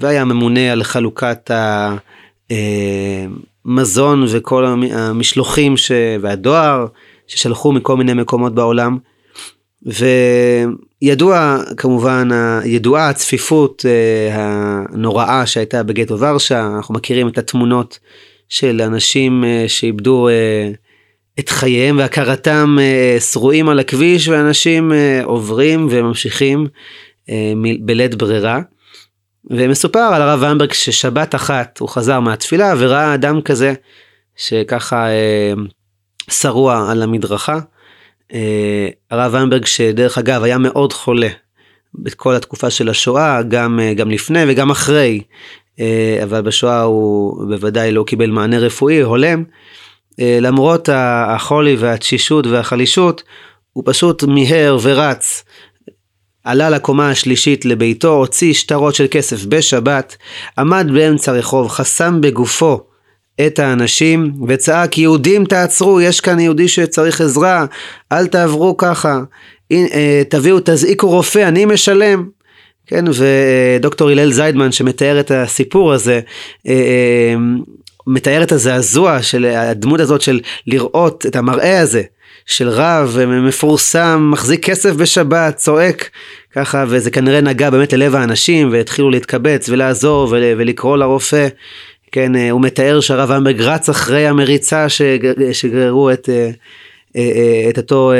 [0.00, 1.50] והיה ממונה על חלוקת
[3.64, 5.92] המזון וכל המשלוחים ש...
[6.20, 6.86] והדואר
[7.26, 8.98] ששלחו מכל מיני מקומות בעולם.
[11.02, 12.28] וידוע כמובן
[12.64, 17.98] ידועה הצפיפות אה, הנוראה שהייתה בגטו ורשה אנחנו מכירים את התמונות
[18.48, 20.70] של אנשים אה, שאיבדו אה,
[21.38, 22.76] את חייהם והכרתם
[23.32, 24.92] שרועים על הכביש ואנשים
[25.24, 26.66] עוברים וממשיכים
[27.80, 28.60] בלית ברירה.
[29.50, 33.74] ומסופר על הרב אמברג ששבת אחת הוא חזר מהתפילה וראה אדם כזה
[34.36, 35.06] שככה
[36.30, 37.58] שרוע על המדרכה.
[38.32, 41.28] אה, הרב איינברג שדרך אגב היה מאוד חולה
[41.94, 45.20] בכל התקופה של השואה, גם, אה, גם לפני וגם אחרי,
[45.80, 49.44] אה, אבל בשואה הוא בוודאי לא קיבל מענה רפואי הולם.
[50.18, 53.22] למרות החולי והתשישות והחלישות,
[53.72, 55.44] הוא פשוט מיהר ורץ.
[56.44, 60.16] עלה לקומה השלישית לביתו, הוציא שטרות של כסף בשבת,
[60.58, 62.80] עמד באמצע רחוב, חסם בגופו
[63.40, 67.66] את האנשים וצעק יהודים תעצרו יש כאן יהודי שצריך עזרה
[68.12, 69.20] אל תעברו ככה
[69.72, 72.28] אה, תביאו תזעיקו רופא אני משלם.
[72.86, 76.20] כן ודוקטור הלל זיידמן שמתאר את הסיפור הזה
[76.68, 77.34] אה, אה,
[78.06, 82.02] מתאר את הזעזוע של הדמות הזאת של לראות את המראה הזה
[82.46, 86.10] של רב מפורסם מחזיק כסף בשבת צועק
[86.54, 91.48] ככה וזה כנראה נגע באמת ללב האנשים והתחילו להתקבץ ולעזור ולקרוא לרופא
[92.12, 94.86] כן, אה, הוא מתאר שהרב אמברג רץ אחרי המריצה
[95.52, 96.50] שגררו את, אה,
[97.16, 98.12] אה, את אותו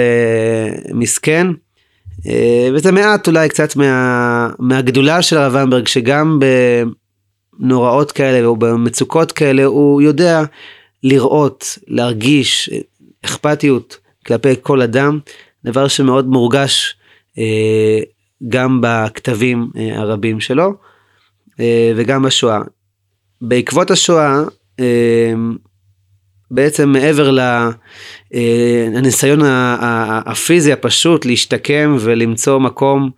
[0.94, 1.46] מסכן.
[2.74, 6.38] וזה מעט אולי קצת מה, מהגדולה של הרב אמברג שגם
[7.58, 10.42] בנוראות כאלה ובמצוקות כאלה הוא יודע
[11.02, 12.70] לראות, להרגיש
[13.24, 15.18] אכפתיות כלפי כל אדם,
[15.64, 16.96] דבר שמאוד מורגש
[18.48, 20.74] גם בכתבים הרבים שלו
[21.96, 22.60] וגם בשואה.
[23.42, 24.42] בעקבות השואה,
[24.80, 25.32] אה,
[26.50, 27.30] בעצם מעבר
[28.30, 33.10] לניסיון אה, הפיזי הפשוט להשתקם ולמצוא מקום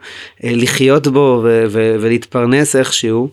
[0.45, 3.29] אה, לחיות בו ולהתפרנס איכשהו,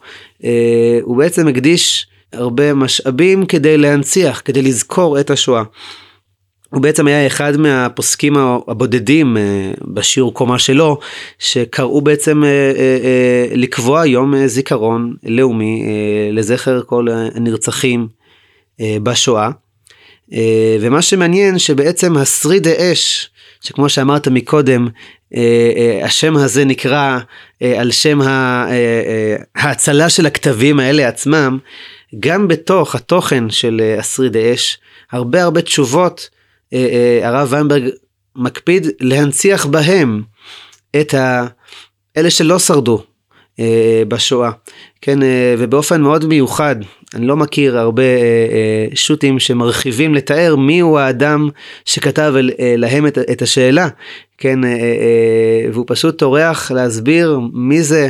[1.01, 5.63] הוא בעצם הקדיש הרבה משאבים כדי להנציח, כדי לזכור את השואה.
[6.71, 10.99] הוא בעצם היה אחד מהפוסקים הבודדים אה, בשיעור קומה שלו,
[11.39, 15.83] שקראו בעצם אה, אה, לקבוע יום זיכרון לאומי
[16.31, 18.07] לזכר כל הנרצחים
[18.81, 19.49] בשואה.
[20.81, 23.29] ומה שמעניין שבעצם השרידי אש,
[23.61, 24.87] שכמו שאמרת מקודם,
[26.03, 27.19] השם הזה נקרא
[27.61, 28.19] על שם
[29.55, 31.57] ההצלה של הכתבים האלה עצמם,
[32.19, 34.77] גם בתוך התוכן של השרידי אש,
[35.11, 36.29] הרבה הרבה תשובות
[37.23, 37.83] הרב ויינברג
[38.35, 40.21] מקפיד להנציח בהם
[41.01, 41.45] את ה...
[42.17, 43.03] אלה שלא שרדו
[43.59, 44.51] אה, בשואה,
[45.01, 45.19] כן,
[45.57, 46.75] ובאופן מאוד מיוחד,
[47.13, 48.03] אני לא מכיר הרבה
[48.93, 51.49] שו"תים שמרחיבים לתאר מיהו האדם
[51.85, 52.33] שכתב
[52.77, 53.87] להם את, את השאלה,
[54.37, 54.59] כן,
[55.73, 58.09] והוא פשוט טורח להסביר מי זה,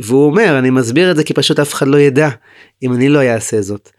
[0.00, 2.28] והוא אומר, אני מסביר את זה כי פשוט אף אחד לא ידע
[2.82, 3.90] אם אני לא אעשה זאת.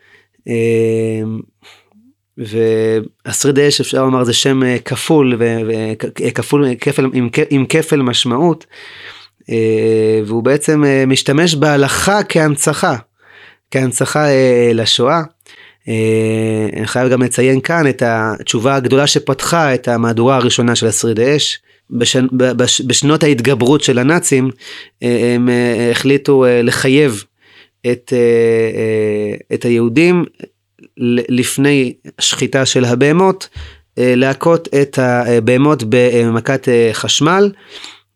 [2.37, 8.65] והשרידי אש אפשר לומר זה שם אה, כפול וכפול אה, כפל עם, עם כפל משמעות
[9.49, 12.95] אה, והוא בעצם משתמש בהלכה כהנצחה
[13.71, 14.25] כהנצחה
[14.73, 15.21] לשואה.
[16.73, 21.59] אני חייב גם לציין כאן את התשובה הגדולה שפתחה את המהדורה הראשונה של השרידי אש.
[21.89, 22.27] בשנ...
[22.31, 22.81] בש...
[22.81, 24.49] בשנות ההתגברות של הנאצים
[25.01, 25.49] הם
[25.91, 27.23] החליטו לחייב
[27.91, 28.13] את,
[29.53, 30.25] את היהודים
[31.29, 33.49] לפני שחיטה של הבהמות
[33.97, 37.51] להכות את הבהמות במכת חשמל,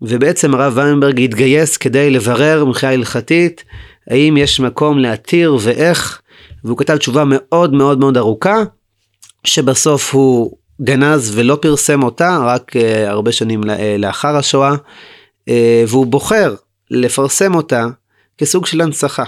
[0.01, 3.63] ובעצם הרב ויינברג התגייס כדי לברר מבחינה הלכתית
[4.07, 6.21] האם יש מקום להתיר ואיך,
[6.63, 8.63] והוא כתב תשובה מאוד מאוד מאוד ארוכה,
[9.43, 13.61] שבסוף הוא גנז ולא פרסם אותה, רק uh, הרבה שנים
[13.99, 14.75] לאחר השואה,
[15.87, 16.55] והוא בוחר
[16.91, 17.87] לפרסם אותה
[18.37, 19.23] כסוג של הנצחה.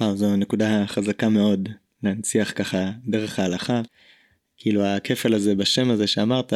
[0.00, 1.68] וואו, זו נקודה חזקה מאוד,
[2.02, 3.82] להנציח ככה דרך ההלכה.
[4.56, 6.52] כאילו הכפל הזה בשם הזה שאמרת,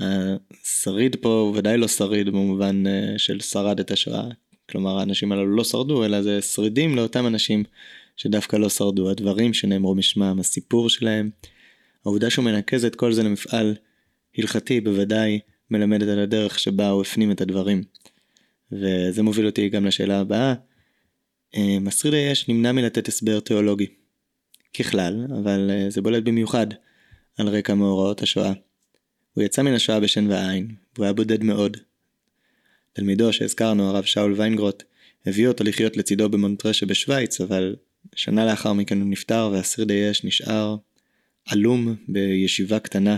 [0.00, 2.84] השריד פה הוא ודאי לא שריד במובן
[3.16, 4.28] של שרד את השואה.
[4.70, 7.64] כלומר האנשים הללו לא שרדו, אלא זה שרידים לאותם אנשים
[8.16, 9.10] שדווקא לא שרדו.
[9.10, 11.30] הדברים שנאמרו משמם, הסיפור שלהם,
[12.04, 13.74] העובדה שהוא מנקז את כל זה למפעל
[14.38, 15.38] הלכתי בוודאי
[15.70, 17.82] מלמדת על הדרך שבה הוא הפנים את הדברים.
[18.72, 20.54] וזה מוביל אותי גם לשאלה הבאה.
[21.56, 23.86] אה, מסריד היש נמנע מלתת הסבר תיאולוגי.
[24.74, 26.66] ככלל, אבל אה, זה בולט במיוחד
[27.38, 28.52] על רקע מאורעות השואה.
[29.34, 31.76] הוא יצא מן השואה בשן ועין, והוא היה בודד מאוד.
[32.92, 34.82] תלמידו שהזכרנו, הרב שאול ויינגרוט,
[35.26, 37.76] הביא אותו לחיות לצידו במונטרה שבשוויץ, אבל
[38.14, 40.76] שנה לאחר מכן הוא נפטר והסריד היש נשאר
[41.46, 43.16] עלום בישיבה קטנה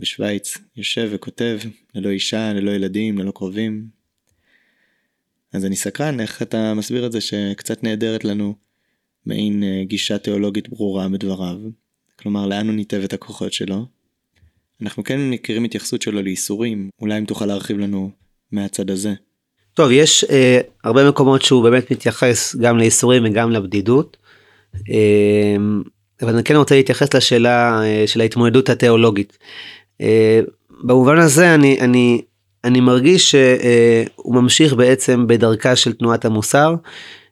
[0.00, 1.58] בשוויץ, יושב וכותב,
[1.94, 3.86] ללא אישה, ללא ילדים, ללא קרובים.
[5.52, 8.54] אז אני סקרן איך אתה מסביר את זה שקצת נעדרת לנו
[9.26, 11.56] מעין אה, גישה תיאולוגית ברורה בדבריו.
[12.18, 13.86] כלומר, לאן הוא ניתב את הכוחות שלו?
[14.82, 18.10] אנחנו כן מכירים התייחסות שלו לייסורים, אולי אם תוכל להרחיב לנו
[18.52, 19.14] מהצד הזה.
[19.74, 24.16] טוב, יש אה, הרבה מקומות שהוא באמת מתייחס גם לייסורים וגם לבדידות.
[24.90, 25.56] אה,
[26.22, 29.38] אבל אני כן רוצה להתייחס לשאלה אה, של ההתמודדות התיאולוגית.
[30.00, 30.40] אה,
[30.84, 32.22] במובן הזה אני, אני,
[32.64, 36.74] אני מרגיש שהוא ממשיך בעצם בדרכה של תנועת המוסר,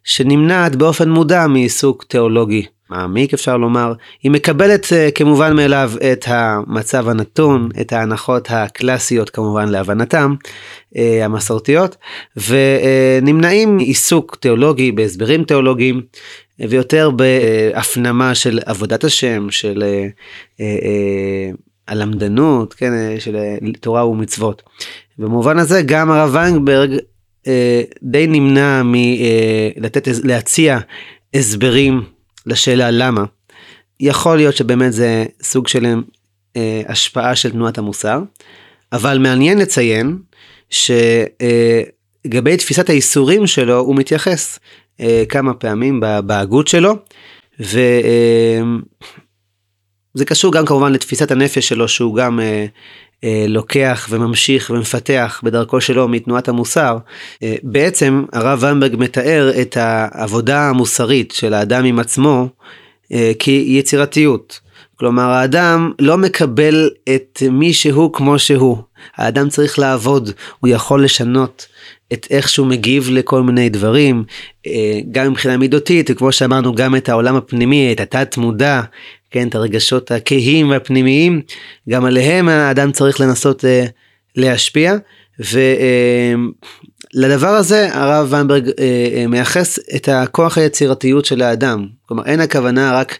[0.05, 3.93] שנמנעת באופן מודע מעיסוק תיאולוגי מעמיק אפשר לומר.
[4.23, 10.35] היא מקבלת אה, כמובן מאליו את המצב הנתון, את ההנחות הקלאסיות כמובן להבנתם,
[10.95, 11.95] המסורתיות,
[12.37, 16.01] ונמנעים עיסוק תיאולוגי בהסברים תיאולוגיים.
[16.59, 20.07] ויותר בהפנמה של עבודת השם, של אה,
[20.59, 21.51] אה,
[21.87, 23.37] הלמדנות, כן, אה, של
[23.79, 24.63] תורה ומצוות.
[25.17, 26.97] במובן הזה גם הרב ויינברג
[28.03, 30.79] די נמנע מלתת, להציע
[31.33, 32.03] הסברים
[32.45, 33.23] לשאלה למה.
[33.99, 35.85] יכול להיות שבאמת זה סוג של
[36.87, 38.19] השפעה של תנועת המוסר,
[38.93, 40.17] אבל מעניין לציין
[40.69, 44.59] שלגבי תפיסת האיסורים שלו הוא מתייחס
[44.99, 46.95] אה, כמה פעמים בהגות שלו,
[47.59, 47.79] וזה
[50.19, 52.65] אה, קשור גם כמובן לתפיסת הנפש שלו שהוא גם אה, אה,
[53.47, 56.97] לוקח וממשיך ומפתח בדרכו שלו מתנועת המוסר.
[57.43, 62.47] אה, בעצם הרב ומברג מתאר את העבודה המוסרית של האדם עם עצמו
[63.11, 64.59] אה, כיצירתיות.
[64.95, 68.77] כלומר האדם לא מקבל את מי שהוא כמו שהוא.
[69.17, 71.67] האדם צריך לעבוד, הוא יכול לשנות
[72.13, 74.23] את איך שהוא מגיב לכל מיני דברים,
[74.67, 78.81] אה, גם מבחינה מידותית, וכמו שאמרנו, גם את העולם הפנימי, את התת מודע,
[79.31, 81.41] כן, את הרגשות הכהים והפנימיים,
[81.89, 83.85] גם עליהם האדם צריך לנסות אה,
[84.35, 84.95] להשפיע.
[85.39, 88.69] ולדבר אה, הזה הרב ויינברג
[89.29, 91.87] מייחס את הכוח היצירתיות של האדם.
[92.05, 93.17] כלומר אין הכוונה רק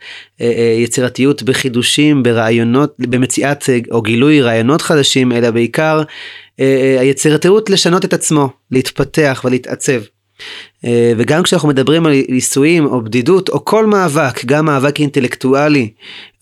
[0.83, 6.03] יצירתיות בחידושים, ברעיונות, במציאת או גילוי רעיונות חדשים, אלא בעיקר
[6.59, 10.01] אה, היצירתיות לשנות את עצמו, להתפתח ולהתעצב.
[10.85, 15.89] אה, וגם כשאנחנו מדברים על נישואים או בדידות או כל מאבק, גם מאבק אינטלקטואלי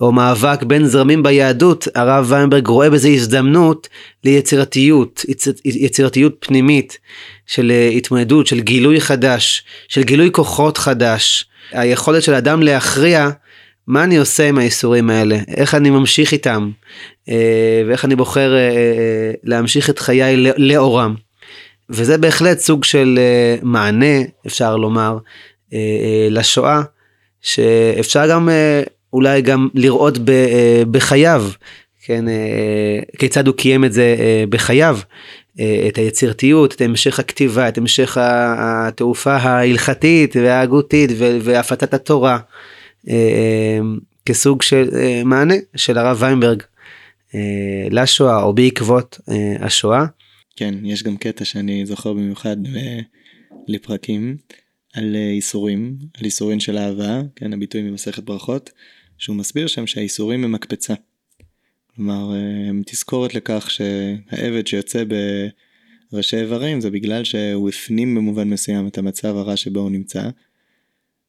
[0.02, 3.90] או מאבק בין זרמים ביהדות, הרב ויינברג רואה בזה הזדמנות
[4.24, 5.26] ליצירתיות,
[5.66, 6.98] יצירתיות פנימית
[7.48, 13.30] של אה, התמודדות, של גילוי חדש, של גילוי כוחות חדש, היכולת של אדם להכריע
[13.88, 16.72] מה אני עושה עם האיסורים האלה, איך אני ממשיך איתם,
[17.30, 18.54] אה, ואיך אני בוחר
[19.44, 21.16] להמשיך את חיי לאורם.
[21.90, 23.20] וזה בהחלט סוג של
[23.62, 24.16] מענה,
[24.48, 25.18] אפשר לומר,
[26.30, 26.82] לשואה,
[27.42, 28.50] שאפשר גם
[29.14, 30.18] אולי גם לראות
[30.92, 31.50] בחייו,
[32.06, 32.26] כן,
[33.18, 34.16] כיצד הוא קיים את זה
[34.50, 35.00] בחייו,
[35.88, 38.18] את היצירתיות, את המשך הכתיבה, את המשך
[38.58, 42.38] התעופה ההלכתית וההגותית והפתת התורה.
[44.26, 44.90] כסוג של
[45.26, 46.64] מענה של הרב ויינברג
[47.36, 50.06] אה, לשואה או בעקבות אה, השואה.
[50.56, 53.00] כן, יש גם קטע שאני זוכר במיוחד אה,
[53.68, 54.38] לפרקים
[54.94, 58.72] על איסורים, על איסורים של אהבה, כן, הביטוי ממסכת ברכות,
[59.18, 60.94] שהוא מסביר שם שהאיסורים הם מקפצה.
[61.96, 62.34] כלומר,
[62.70, 65.04] הם תזכורת לכך שהעבד שיוצא
[66.12, 70.30] בראשי איברים זה בגלל שהוא הפנים במובן מסוים את המצב הרע שבו הוא נמצא.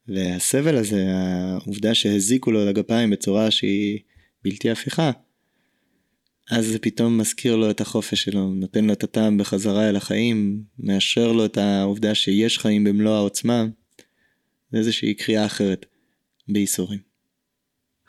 [0.08, 3.98] והסבל הזה, העובדה שהזיקו לו לגפיים בצורה שהיא
[4.44, 5.10] בלתי הפיכה,
[6.50, 10.62] אז זה פתאום מזכיר לו את החופש שלו, נותן לו את הטעם בחזרה אל החיים,
[10.78, 13.64] מאשר לו את העובדה שיש חיים במלוא העוצמה,
[14.72, 15.86] זה איזושהי קריאה אחרת
[16.48, 16.98] בייסורים.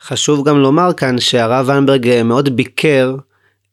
[0.00, 3.16] חשוב גם לומר כאן שהרב ויינברג מאוד ביקר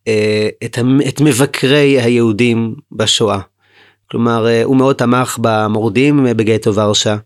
[0.07, 3.39] אה, את, את מבקרי היהודים בשואה.
[4.11, 7.17] כלומר, אה, הוא מאוד תמך במורדים בגטו ורשה,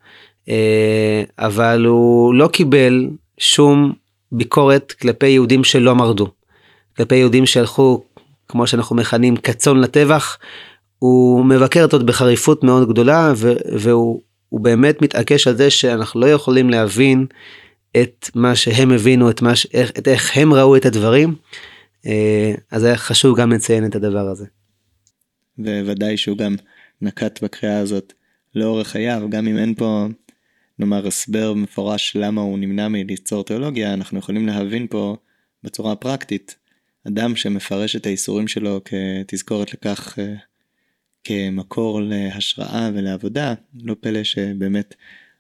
[0.50, 3.08] אה, אבל הוא לא קיבל
[3.38, 3.94] שום
[4.32, 6.37] ביקורת כלפי יהודים שלא מרדו.
[6.98, 8.04] כלפי יהודים שהלכו,
[8.48, 10.38] כמו שאנחנו מכנים, כצאן לטבח,
[11.00, 13.34] הוא מבקר אותו בחריפות מאוד גדולה,
[13.80, 14.22] והוא
[14.52, 17.26] באמת מתעקש על זה שאנחנו לא יכולים להבין
[18.02, 21.36] את מה שהם הבינו, את, מה, איך, את איך הם ראו את הדברים.
[22.06, 24.45] אה, אז היה חשוב גם לציין את הדבר הזה.
[25.60, 26.56] וודאי שהוא גם
[27.02, 28.14] נקט בקריאה הזאת
[28.56, 30.06] לאורך חייו, גם אם אין פה,
[30.80, 35.16] נאמר, הסבר מפורש למה הוא נמנע מליצור תיאולוגיה, אנחנו יכולים להבין פה
[35.64, 36.56] בצורה הפרקטית,
[37.08, 40.36] אדם שמפרש את האיסורים שלו כתזכורת לכך, אה,
[41.24, 43.53] כמקור להשראה ולעבודה,
[43.84, 44.95] לא פלא שבאמת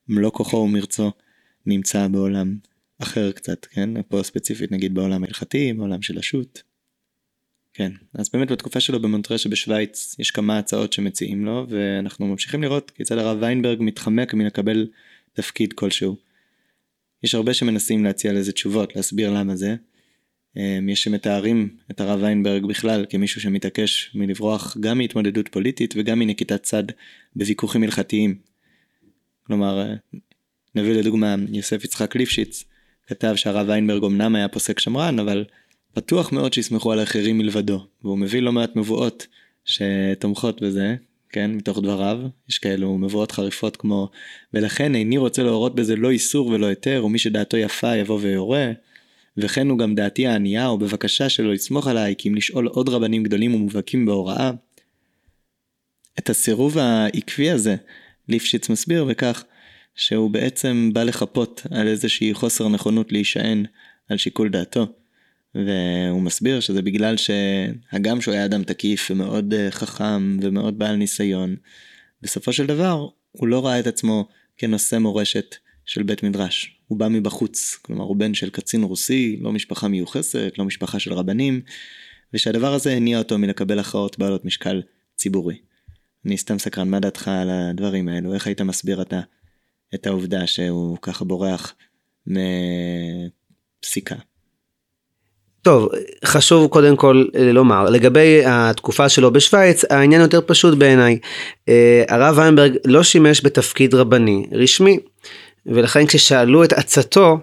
[0.07, 1.11] מלוא כוחו ומרצו
[1.65, 2.57] נמצא בעולם
[2.99, 3.89] אחר קצת, כן?
[4.01, 6.61] פה ספציפית נגיד בעולם ההלכתי, בעולם של השו"ת.
[7.73, 12.91] כן, אז באמת בתקופה שלו במונטרה שבשוויץ יש כמה הצעות שמציעים לו, ואנחנו ממשיכים לראות
[12.91, 14.87] כיצד הרב ויינברג מתחמק מלקבל
[15.33, 16.15] תפקיד כלשהו.
[17.23, 19.75] יש הרבה שמנסים להציע לזה תשובות, להסביר למה זה.
[20.57, 26.63] אמ, יש שמתארים את הרב ויינברג בכלל כמישהו שמתעקש מלברוח גם מהתמודדות פוליטית וגם מנקיטת
[26.63, 26.83] צד
[27.35, 28.35] בוויכוחים הלכתיים.
[29.43, 29.93] כלומר,
[30.75, 32.63] נביא לדוגמה יוסף יצחק ליפשיץ,
[33.07, 35.45] כתב שהרב ויינברג אמנם היה פוסק שמרן, אבל
[35.93, 39.27] פתוח מאוד שיסמכו על אחרים מלבדו, והוא מביא לא מעט מבואות
[39.65, 40.95] שתומכות בזה,
[41.29, 44.09] כן, מתוך דבריו, יש כאלו מבואות חריפות כמו
[44.53, 48.71] ולכן איני רוצה להורות בזה לא איסור ולא היתר, ומי שדעתו יפה יבוא ויורה,
[49.37, 53.23] וכן הוא גם דעתי הענייה, או בבקשה שלא לסמוך עליי, כי אם לשאול עוד רבנים
[53.23, 54.51] גדולים ומובהקים בהוראה.
[56.19, 57.75] את הסירוב העקבי הזה,
[58.29, 59.43] ליפשיץ מסביר בכך
[59.95, 63.65] שהוא בעצם בא לחפות על איזושהי חוסר נכונות להישען
[64.09, 64.87] על שיקול דעתו.
[65.55, 71.55] והוא מסביר שזה בגלל שהגם שהוא היה אדם תקיף ומאוד אה, חכם ומאוד בעל ניסיון,
[72.21, 74.27] בסופו של דבר הוא לא ראה את עצמו
[74.57, 76.76] כנושא מורשת של בית מדרש.
[76.87, 81.13] הוא בא מבחוץ, כלומר הוא בן של קצין רוסי, לא משפחה מיוחסת, לא משפחה של
[81.13, 81.61] רבנים,
[82.33, 84.81] ושהדבר הזה הניע אותו מלקבל הכרעות בעלות משקל
[85.15, 85.57] ציבורי.
[86.25, 88.33] אני סתם סקרן, מה דעתך על הדברים האלו?
[88.33, 89.19] איך היית מסביר אתה
[89.95, 91.75] את העובדה שהוא ככה בורח
[92.27, 94.15] מפסיקה?
[95.61, 95.89] טוב,
[96.25, 101.19] חשוב קודם כל אה, לומר, לגבי התקופה שלו בשוויץ, העניין יותר פשוט בעיניי.
[101.69, 104.99] אה, הרב ויינברג לא שימש בתפקיד רבני רשמי,
[105.67, 107.39] ולכן כששאלו את עצתו,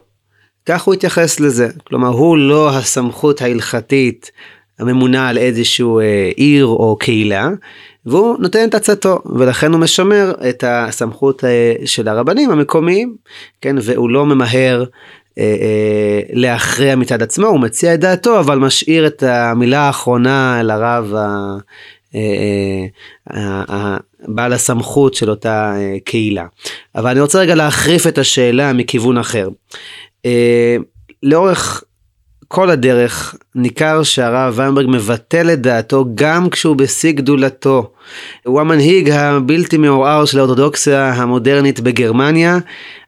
[0.66, 1.68] כך הוא התייחס לזה.
[1.87, 4.31] כלומר, הוא לא הסמכות ההלכתית
[4.79, 7.49] הממונה על איזשהו אה, עיר או קהילה,
[8.07, 11.45] והוא נותן את עצתו, ולכן הוא משמר את הסמכות
[11.85, 13.16] של הרבנים המקומיים,
[13.61, 14.85] כן, והוא לא ממהר
[15.39, 21.14] אה, אה, להכריע מצד עצמו, הוא מציע את דעתו, אבל משאיר את המילה האחרונה לרב
[21.14, 21.57] אה,
[24.29, 26.47] בעל הסמכות של אותה קהילה.
[26.95, 29.49] אבל אני רוצה רגע להחריף את השאלה מכיוון אחר.
[31.23, 31.85] לאורך
[32.49, 37.91] כל הדרך ניכר שהרב ויינברג מבטל את דעתו גם כשהוא בשיא גדולתו.
[38.45, 42.59] הוא המנהיג הבלתי מעורער של האורתודוקסיה המודרנית בגרמניה,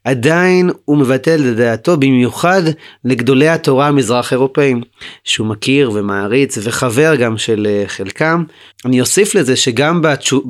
[0.05, 2.63] עדיין הוא מבטל את דעתו במיוחד
[3.05, 4.83] לגדולי התורה המזרח אירופאים,
[5.25, 8.45] שהוא מכיר ומעריץ וחבר גם של אה, חלקם.
[8.85, 10.03] אני אוסיף לזה שגם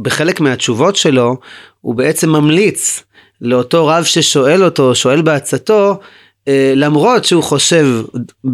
[0.03, 1.37] בחלק מהתשובות שלו
[1.81, 3.03] הוא בעצם ממליץ
[3.41, 6.01] לאותו רב ששואל אותו, שואל בעצתו,
[6.77, 7.87] למרות שהוא חושב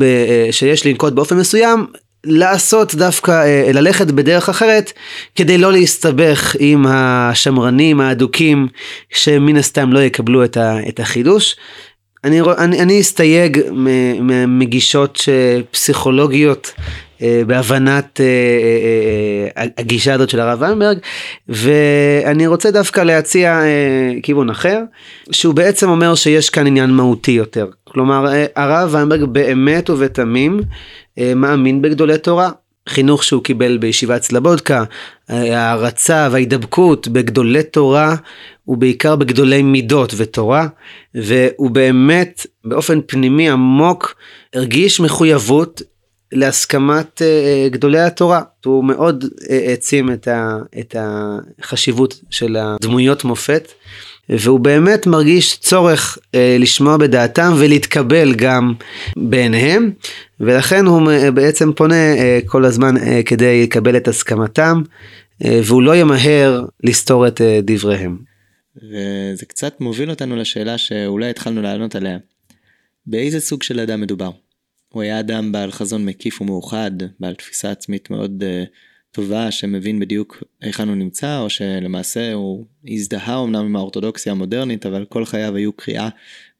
[0.02, 1.86] אה, שיש לנקוט באופן מסוים,
[2.24, 4.92] לעשות דווקא, אה, ללכת בדרך אחרת,
[5.34, 8.68] כדי לא להסתבך עם השמרנים האדוקים,
[9.10, 10.44] שמן הסתם לא יקבלו
[10.88, 11.56] את החידוש.
[12.24, 13.60] אני, אני, אני אסתייג
[14.48, 15.20] מגישות
[15.70, 16.72] פסיכולוגיות
[17.46, 18.20] בהבנת
[19.56, 20.98] הגישה הזאת של הרב ויינברג,
[21.48, 23.60] ואני רוצה דווקא להציע
[24.22, 24.80] כיוון אחר,
[25.30, 27.66] שהוא בעצם אומר שיש כאן עניין מהותי יותר.
[27.84, 30.60] כלומר, אה, הרב ויינברג באמת ובתמים
[31.18, 32.50] אה, מאמין בגדולי תורה.
[32.88, 34.84] חינוך שהוא קיבל בישיבת סלבודקה,
[35.30, 38.14] אה, ההערצה וההידבקות בגדולי תורה
[38.68, 40.66] ובעיקר בגדולי מידות ותורה,
[41.14, 44.14] והוא באמת באופן פנימי עמוק
[44.54, 45.82] הרגיש מחויבות
[46.32, 47.22] להסכמת
[47.70, 48.42] גדולי התורה.
[48.64, 50.10] הוא מאוד העצים
[50.80, 53.68] את החשיבות של הדמויות מופת.
[54.28, 58.74] והוא באמת מרגיש צורך אה, לשמוע בדעתם ולהתקבל גם
[59.16, 59.90] בעיניהם,
[60.40, 64.82] ולכן הוא בעצם פונה אה, כל הזמן אה, כדי לקבל את הסכמתם,
[65.44, 68.18] אה, והוא לא ימהר לסתור את אה, דבריהם.
[68.76, 72.18] וזה קצת מוביל אותנו לשאלה שאולי התחלנו לענות עליה.
[73.06, 74.30] באיזה סוג של אדם מדובר?
[74.92, 76.90] הוא היה אדם בעל חזון מקיף ומאוחד,
[77.20, 78.68] בעל תפיסה עצמית מאוד uh,
[79.12, 85.04] טובה, שמבין בדיוק היכן הוא נמצא, או שלמעשה הוא הזדהה אמנם עם האורתודוקסיה המודרנית, אבל
[85.08, 86.08] כל חייו היו קריאה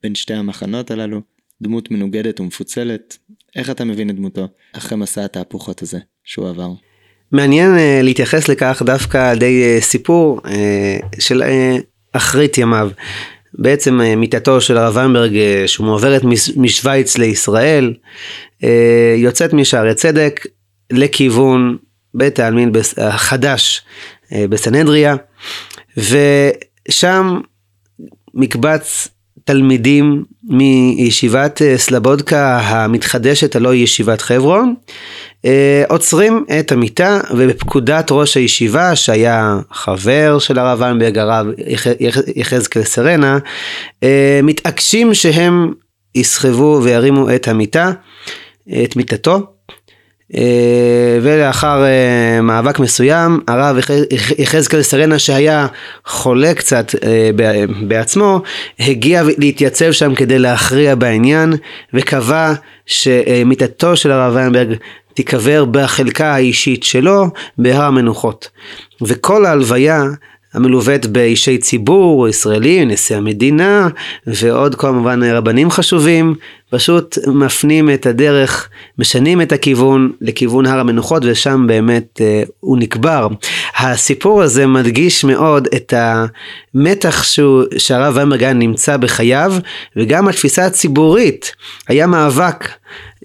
[0.02, 1.20] בין שתי המחנות הללו,
[1.62, 3.18] דמות מנוגדת ומפוצלת.
[3.56, 6.68] איך אתה מבין את דמותו אחרי מסע התהפוכות הזה שהוא עבר?
[7.32, 12.90] מעניין uh, להתייחס לכך דווקא על ידי uh, סיפור uh, של uh, אחרית ימיו.
[13.54, 16.22] בעצם אה, מיטתו של הרב ויינברג אה, שמועברת
[16.56, 17.94] משוויץ לישראל
[18.64, 20.46] אה, יוצאת משערי צדק
[20.92, 21.76] לכיוון
[22.14, 23.82] בית העלמין החדש
[24.48, 25.16] בסנהדריה
[25.96, 27.40] ושם
[28.34, 29.08] מקבץ
[29.44, 34.74] תלמידים מישיבת סלבודקה המתחדשת הלא ישיבת חברון
[35.88, 41.46] עוצרים את המיטה ובפקודת ראש הישיבה שהיה חבר של הרב ויינברג הרב
[42.36, 43.38] יחזקאל סרנה
[44.02, 45.72] אה, מתעקשים שהם
[46.14, 47.92] יסחבו וירימו את המיטה
[48.84, 49.40] את מיטתו.
[50.36, 51.84] אה, ולאחר
[52.42, 53.76] מאבק מסוים הרב
[54.38, 55.66] יחזקאל סרנה שהיה
[56.06, 56.94] חולה קצת
[57.88, 58.40] בעצמו
[58.78, 61.52] הגיע להתייצב שם כדי להכריע בעניין
[61.94, 62.52] וקבע
[62.86, 64.74] שמיטתו של הרב ויינברג
[65.14, 67.26] תיקבר בחלקה האישית שלו
[67.58, 68.48] בהר המנוחות.
[69.02, 70.04] וכל ההלוויה
[70.54, 73.88] המלווית באישי ציבור ישראלים, נשיא המדינה
[74.26, 76.34] ועוד כמובן רבנים חשובים,
[76.70, 83.28] פשוט מפנים את הדרך, משנים את הכיוון לכיוון הר המנוחות ושם באמת אה, הוא נקבר.
[83.76, 89.52] הסיפור הזה מדגיש מאוד את המתח שהוא, שהרב ויינברגן נמצא בחייו
[89.96, 91.52] וגם התפיסה הציבורית,
[91.88, 92.68] היה מאבק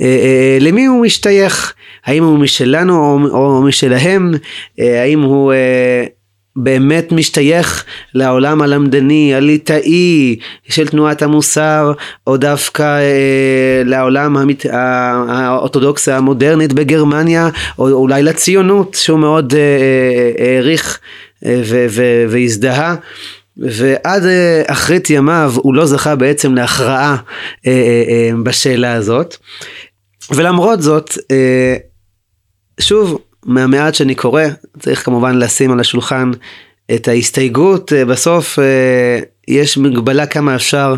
[0.01, 1.73] אה, אה, למי הוא משתייך,
[2.08, 4.34] האם הוא משלנו או, או משלהם,
[4.80, 6.05] אה, האם הוא אה,
[6.58, 10.36] באמת משתייך לעולם הלמדני, הליטאי
[10.70, 11.91] של תנועת המוסר,
[12.28, 14.66] או דווקא אה, לעולם המת...
[14.72, 17.49] האורתודוקסיה המודרנית בגרמניה,
[17.80, 20.99] או אולי לציונות שהוא מאוד אה, אה, העריך
[21.45, 22.95] אה, אה, והזדהה.
[23.58, 27.16] ועד אה, אחרית ימיו הוא לא זכה בעצם להכרעה
[27.68, 29.36] אה, אה, בשאלה הזאת.
[30.32, 31.18] ולמרות זאת,
[32.80, 34.43] שוב, מהמעט שאני קורא,
[34.80, 36.32] צריך כמובן לשים על השולחן
[36.95, 40.95] את ההסתייגות, אה, בסוף אה, יש מגבלה כמה אפשר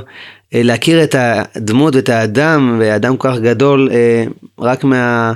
[0.53, 3.89] אה, להכיר את הדמות ואת האדם, ואדם כל כך גדול
[4.59, 5.33] רק מה,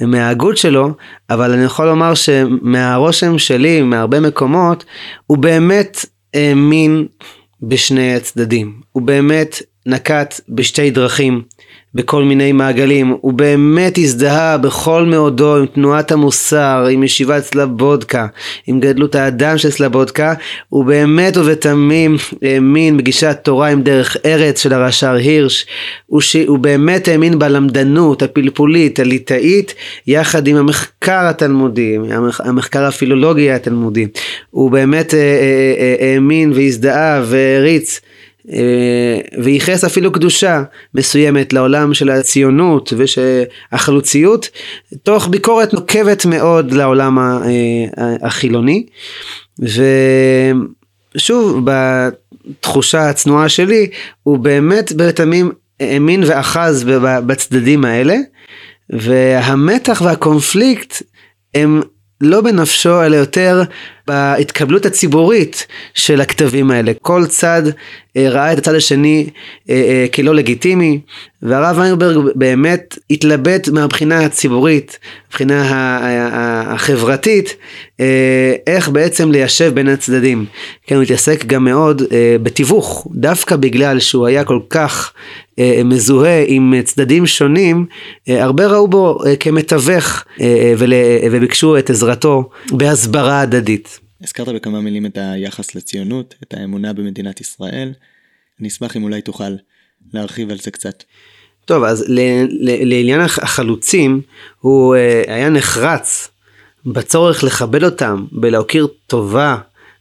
[0.00, 0.90] מההגות שלו,
[1.30, 4.84] אבל אני יכול לומר שמהרושם שלי, מהרבה מקומות,
[5.26, 7.06] הוא באמת האמין
[7.62, 8.80] בשני הצדדים.
[8.92, 11.42] הוא באמת נקט בשתי דרכים.
[11.96, 18.26] בכל מיני מעגלים, הוא באמת הזדהה בכל מאודו עם תנועת המוסר, עם ישיבת סלבודקה,
[18.66, 20.34] עם גדלות האדם של סלבודקה,
[20.68, 25.66] הוא באמת ובתמים האמין בגישת תורה עם דרך ארץ של הרש"ר הירש,
[26.06, 26.36] הוא, ש...
[26.36, 29.74] הוא באמת האמין בלמדנות הפלפולית, הליטאית,
[30.06, 31.96] יחד עם המחקר התלמודי,
[32.38, 34.06] המחקר הפילולוגי התלמודי,
[34.50, 35.24] הוא באמת אה, אה,
[36.00, 38.05] אה, האמין והזדהה והריץ אה,
[39.42, 40.62] וייחס אפילו קדושה
[40.94, 42.92] מסוימת לעולם של הציונות
[43.72, 44.48] והחלוציות,
[45.02, 47.44] תוך ביקורת נוקבת מאוד לעולם אה,
[48.22, 48.86] החילוני.
[51.14, 53.90] ושוב, בתחושה הצנועה שלי,
[54.22, 56.84] הוא באמת בתמים האמין ואחז
[57.26, 58.16] בצדדים האלה,
[58.90, 61.02] והמתח והקונפליקט
[61.54, 61.82] הם
[62.20, 63.62] לא בנפשו אלא יותר
[64.06, 66.92] בהתקבלות הציבורית של הכתבים האלה.
[67.02, 67.62] כל צד
[68.16, 69.30] אה, ראה את הצד השני
[69.70, 71.00] אה, אה, כלא לגיטימי,
[71.42, 74.98] והרב ויינברג באמת התלבט מהבחינה הציבורית,
[75.28, 75.62] מבחינה
[76.74, 77.56] החברתית,
[78.66, 80.46] איך בעצם ליישב בין הצדדים.
[80.86, 82.02] כן, הוא התעסק גם מאוד
[82.42, 85.12] בתיווך, דווקא בגלל שהוא היה כל כך
[85.84, 87.86] מזוהה עם צדדים שונים,
[88.26, 90.24] הרבה ראו בו כמתווך
[91.30, 94.00] וביקשו את עזרתו בהסברה הדדית.
[94.22, 97.92] הזכרת בכמה מילים את היחס לציונות, את האמונה במדינת ישראל.
[98.60, 99.56] אני אשמח אם אולי תוכל
[100.12, 101.02] להרחיב על זה קצת.
[101.64, 102.04] טוב, אז
[102.60, 104.20] לעניין החלוצים,
[104.60, 106.28] הוא אה, היה נחרץ
[106.86, 109.56] בצורך לכבד אותם, בלהכיר טובה,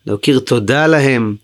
[0.06, 1.36] להכיר תודה להם,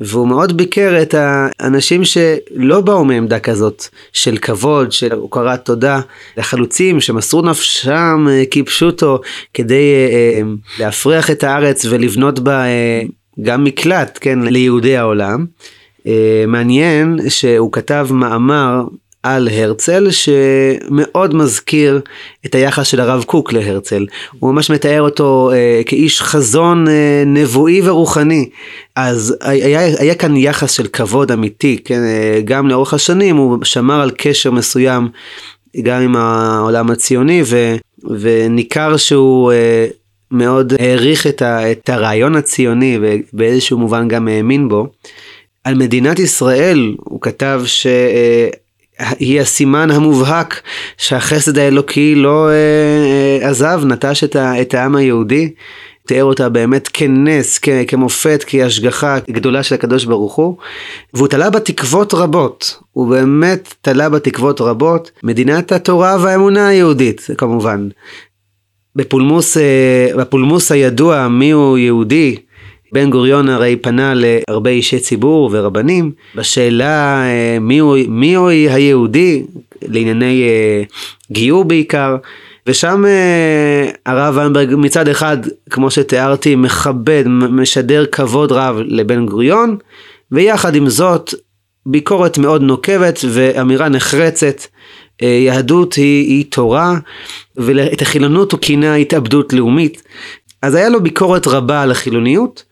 [0.00, 6.00] והוא מאוד ביקר את האנשים שלא באו מעמדה כזאת של כבוד, של הוקרת תודה,
[6.36, 9.20] לחלוצים שמסרו נפשם אה, כפשוטו
[9.54, 10.42] כדי אה, אה,
[10.78, 12.64] להפריח את הארץ ולבנות בה
[13.42, 15.46] גם מקלט, כן, ליהודי העולם.
[16.46, 18.84] מעניין שהוא כתב מאמר
[19.22, 22.00] על הרצל שמאוד מזכיר
[22.46, 24.06] את היחס של הרב קוק להרצל.
[24.38, 28.48] הוא ממש מתאר אותו אה, כאיש חזון אה, נבואי ורוחני.
[28.96, 32.00] אז היה, היה כאן יחס של כבוד אמיתי, כן?
[32.04, 35.08] אה, גם לאורך השנים הוא שמר על קשר מסוים
[35.82, 37.76] גם עם העולם הציוני ו,
[38.20, 39.86] וניכר שהוא אה,
[40.30, 44.86] מאוד העריך את, ה, את הרעיון הציוני ובאיזשהו מובן גם האמין בו.
[45.64, 47.86] על מדינת ישראל הוא כתב ש...
[47.86, 48.48] אה,
[49.18, 50.60] היא הסימן המובהק
[50.96, 55.50] שהחסד האלוקי לא אה, אה, עזב, נטש את, ה, את העם היהודי,
[56.06, 60.56] תיאר אותה באמת כנס, כ, כמופת, כהשגחה גדולה של הקדוש ברוך הוא,
[61.14, 67.26] והוא תלה בה תקוות רבות, הוא באמת תלה בה תקוות רבות, מדינת התורה והאמונה היהודית
[67.38, 67.88] כמובן.
[68.96, 72.36] בפולמוס, אה, בפולמוס הידוע מיהו יהודי,
[72.92, 77.58] בן גוריון הרי פנה להרבה אישי ציבור ורבנים בשאלה אה,
[78.08, 79.42] מי הוא היהודי
[79.82, 80.82] לענייני אה,
[81.32, 82.16] גיור בעיקר.
[82.66, 85.38] ושם אה, הרב ויינברג מצד אחד,
[85.70, 89.76] כמו שתיארתי, מכבד, משדר כבוד רב לבן גוריון,
[90.32, 91.34] ויחד עם זאת
[91.86, 94.62] ביקורת מאוד נוקבת ואמירה נחרצת.
[95.22, 96.94] יהדות היא, היא תורה,
[97.56, 100.02] ואת החילונות הוא כינה התאבדות לאומית.
[100.62, 102.62] אז היה לו ביקורת רבה על החילוניות,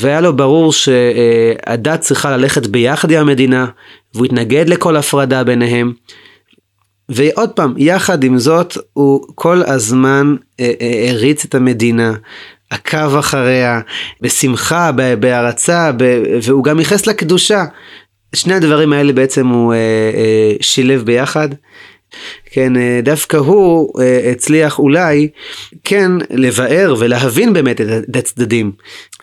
[0.00, 3.66] והיה לו ברור שהדת צריכה ללכת ביחד עם המדינה,
[4.14, 5.92] והוא התנגד לכל הפרדה ביניהם.
[7.08, 12.12] ועוד פעם, יחד עם זאת, הוא כל הזמן אה, אה, הריץ את המדינה,
[12.70, 13.80] עקב אחריה,
[14.20, 14.90] בשמחה,
[15.20, 15.90] בהערצה,
[16.42, 17.64] והוא גם ייחס לקדושה.
[18.34, 21.48] שני הדברים האלה בעצם הוא אה, שילב ביחד.
[22.44, 25.28] כן, אה, דווקא הוא אה, הצליח אולי
[25.84, 28.72] כן לבאר ולהבין באמת את הצדדים,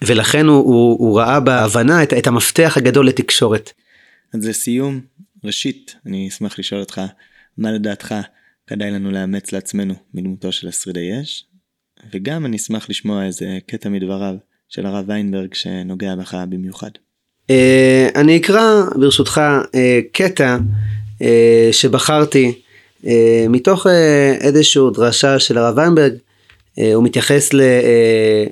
[0.04, 3.72] ולכן הוא, הוא, הוא ראה בהבנה את, את המפתח הגדול לתקשורת.
[4.34, 5.00] אז לסיום,
[5.44, 7.02] ראשית, אני אשמח לשאול אותך,
[7.58, 8.16] מה לדעתך
[8.68, 11.46] כדאי לנו לאמץ לעצמנו מדמותו של השרידי אש?
[12.14, 14.36] וגם אני אשמח לשמוע איזה קטע מדבריו
[14.70, 16.90] של הרב ויינברג שנוגע בך במיוחד.
[17.50, 19.42] אה, אני אקרא ברשותך
[20.12, 20.58] קטע
[21.72, 22.62] שבחרתי
[23.50, 26.14] מתוך אה, איזושהי דרשה של הרב ויינברג,
[26.80, 27.50] אה, הוא מתייחס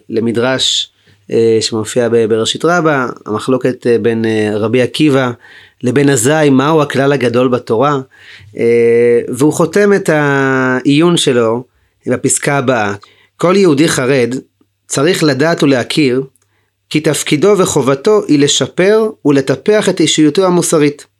[0.09, 0.89] למדרש
[1.61, 5.31] שמופיע בראשית רבה, המחלוקת בין רבי עקיבא
[5.83, 7.99] לבין אזי, מהו הכלל הגדול בתורה,
[9.27, 11.63] והוא חותם את העיון שלו
[12.07, 12.93] בפסקה הבאה:
[13.37, 14.35] כל יהודי חרד
[14.87, 16.23] צריך לדעת ולהכיר
[16.89, 21.12] כי תפקידו וחובתו היא לשפר ולטפח את אישיותו המוסרית.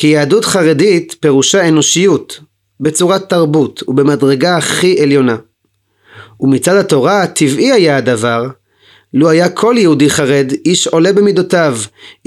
[0.00, 2.40] כי יהדות חרדית פירושה אנושיות,
[2.80, 5.36] בצורת תרבות ובמדרגה הכי עליונה.
[6.40, 8.46] ומצד התורה טבעי היה הדבר,
[9.14, 11.76] לו היה כל יהודי חרד איש עולה במידותיו,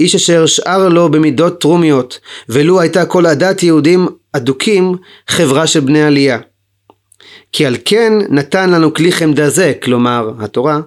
[0.00, 2.18] איש אשר שאר לו במידות טרומיות,
[2.48, 4.96] ולו הייתה כל עדת יהודים אדוקים
[5.28, 6.38] חברה של בני עלייה.
[7.52, 10.80] כי על כן נתן לנו כלי חמדה זה, כלומר התורה,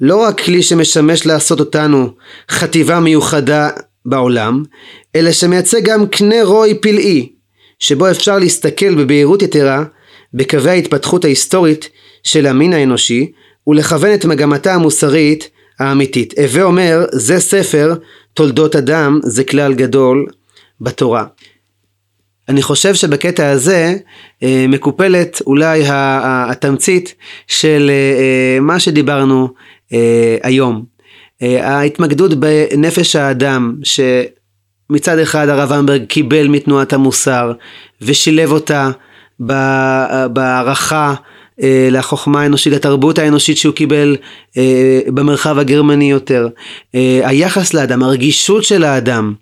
[0.00, 2.14] לא רק כלי שמשמש לעשות אותנו
[2.50, 3.70] חטיבה מיוחדה
[4.04, 4.62] בעולם,
[5.16, 7.28] אלא שמייצג גם קנה רוי פלאי,
[7.78, 9.84] שבו אפשר להסתכל בבהירות יתרה
[10.34, 11.88] בקווי ההתפתחות ההיסטורית
[12.22, 13.32] של המין האנושי,
[13.66, 15.50] ולכוון את מגמתה המוסרית
[15.80, 16.38] האמיתית.
[16.38, 17.94] הווה אומר, זה ספר
[18.34, 20.26] תולדות אדם, זה כלל גדול
[20.80, 21.24] בתורה.
[22.48, 23.96] אני חושב שבקטע הזה
[24.42, 27.14] אה, מקופלת אולי התמצית
[27.46, 29.48] של אה, אה, מה שדיברנו
[30.42, 30.93] היום.
[31.60, 37.52] ההתמקדות בנפש האדם, שמצד אחד הרב אמברג קיבל מתנועת המוסר
[38.02, 38.90] ושילב אותה
[40.28, 41.14] בהערכה
[41.62, 44.16] אה, לחוכמה האנושית, לתרבות האנושית שהוא קיבל
[44.56, 46.48] אה, במרחב הגרמני יותר.
[46.94, 49.34] אה, היחס לאדם, הרגישות של האדם,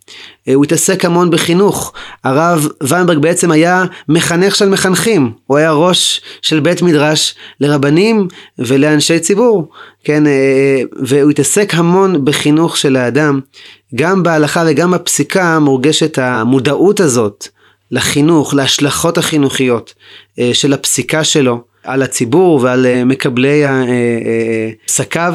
[0.55, 1.93] הוא התעסק המון בחינוך.
[2.25, 9.19] הרב ויינברג בעצם היה מחנך של מחנכים, הוא היה ראש של בית מדרש לרבנים ולאנשי
[9.19, 9.69] ציבור,
[10.05, 10.23] כן,
[11.03, 13.41] והוא התעסק המון בחינוך של האדם.
[13.95, 17.49] גם בהלכה וגם בפסיקה מורגשת המודעות הזאת
[17.91, 19.95] לחינוך, להשלכות החינוכיות
[20.53, 21.72] של הפסיקה שלו.
[21.83, 25.35] על הציבור ועל אה, מקבלי אה, אה, פסקיו.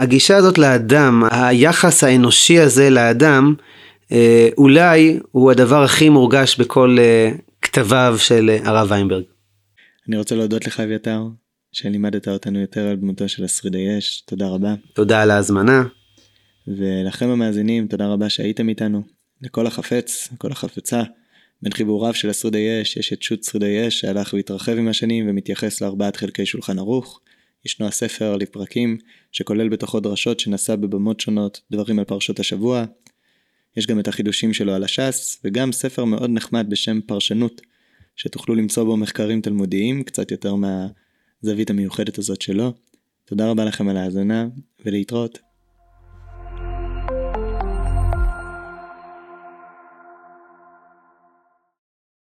[0.00, 3.54] הגישה הזאת לאדם, היחס האנושי הזה לאדם,
[4.58, 6.96] אולי הוא הדבר הכי מורגש בכל
[7.62, 9.22] כתביו של הרב ויינברג.
[10.08, 11.22] אני רוצה להודות לך אביתר,
[11.72, 14.74] שלימדת אותנו יותר על דמותו של השרידי אש, תודה רבה.
[14.92, 15.82] תודה על ההזמנה.
[16.68, 19.02] ולכם המאזינים, תודה רבה שהייתם איתנו.
[19.42, 21.02] לכל החפץ, לכל החפצה.
[21.62, 25.80] בין חיבוריו של השרידי אש יש את שו"ת שרידי אש שהלך והתרחב עם השנים ומתייחס
[25.80, 27.20] לארבעת חלקי שולחן ערוך.
[27.64, 28.98] ישנו הספר לפרקים,
[29.32, 32.84] שכולל בתוכו דרשות שנשא בבמות שונות, דברים על פרשות השבוע.
[33.76, 37.60] יש גם את החידושים שלו על הש"ס, וגם ספר מאוד נחמד בשם פרשנות,
[38.16, 42.72] שתוכלו למצוא בו מחקרים תלמודיים, קצת יותר מהזווית המיוחדת הזאת שלו.
[43.24, 44.48] תודה רבה לכם על ההאזנה,
[44.84, 45.47] ולהתראות.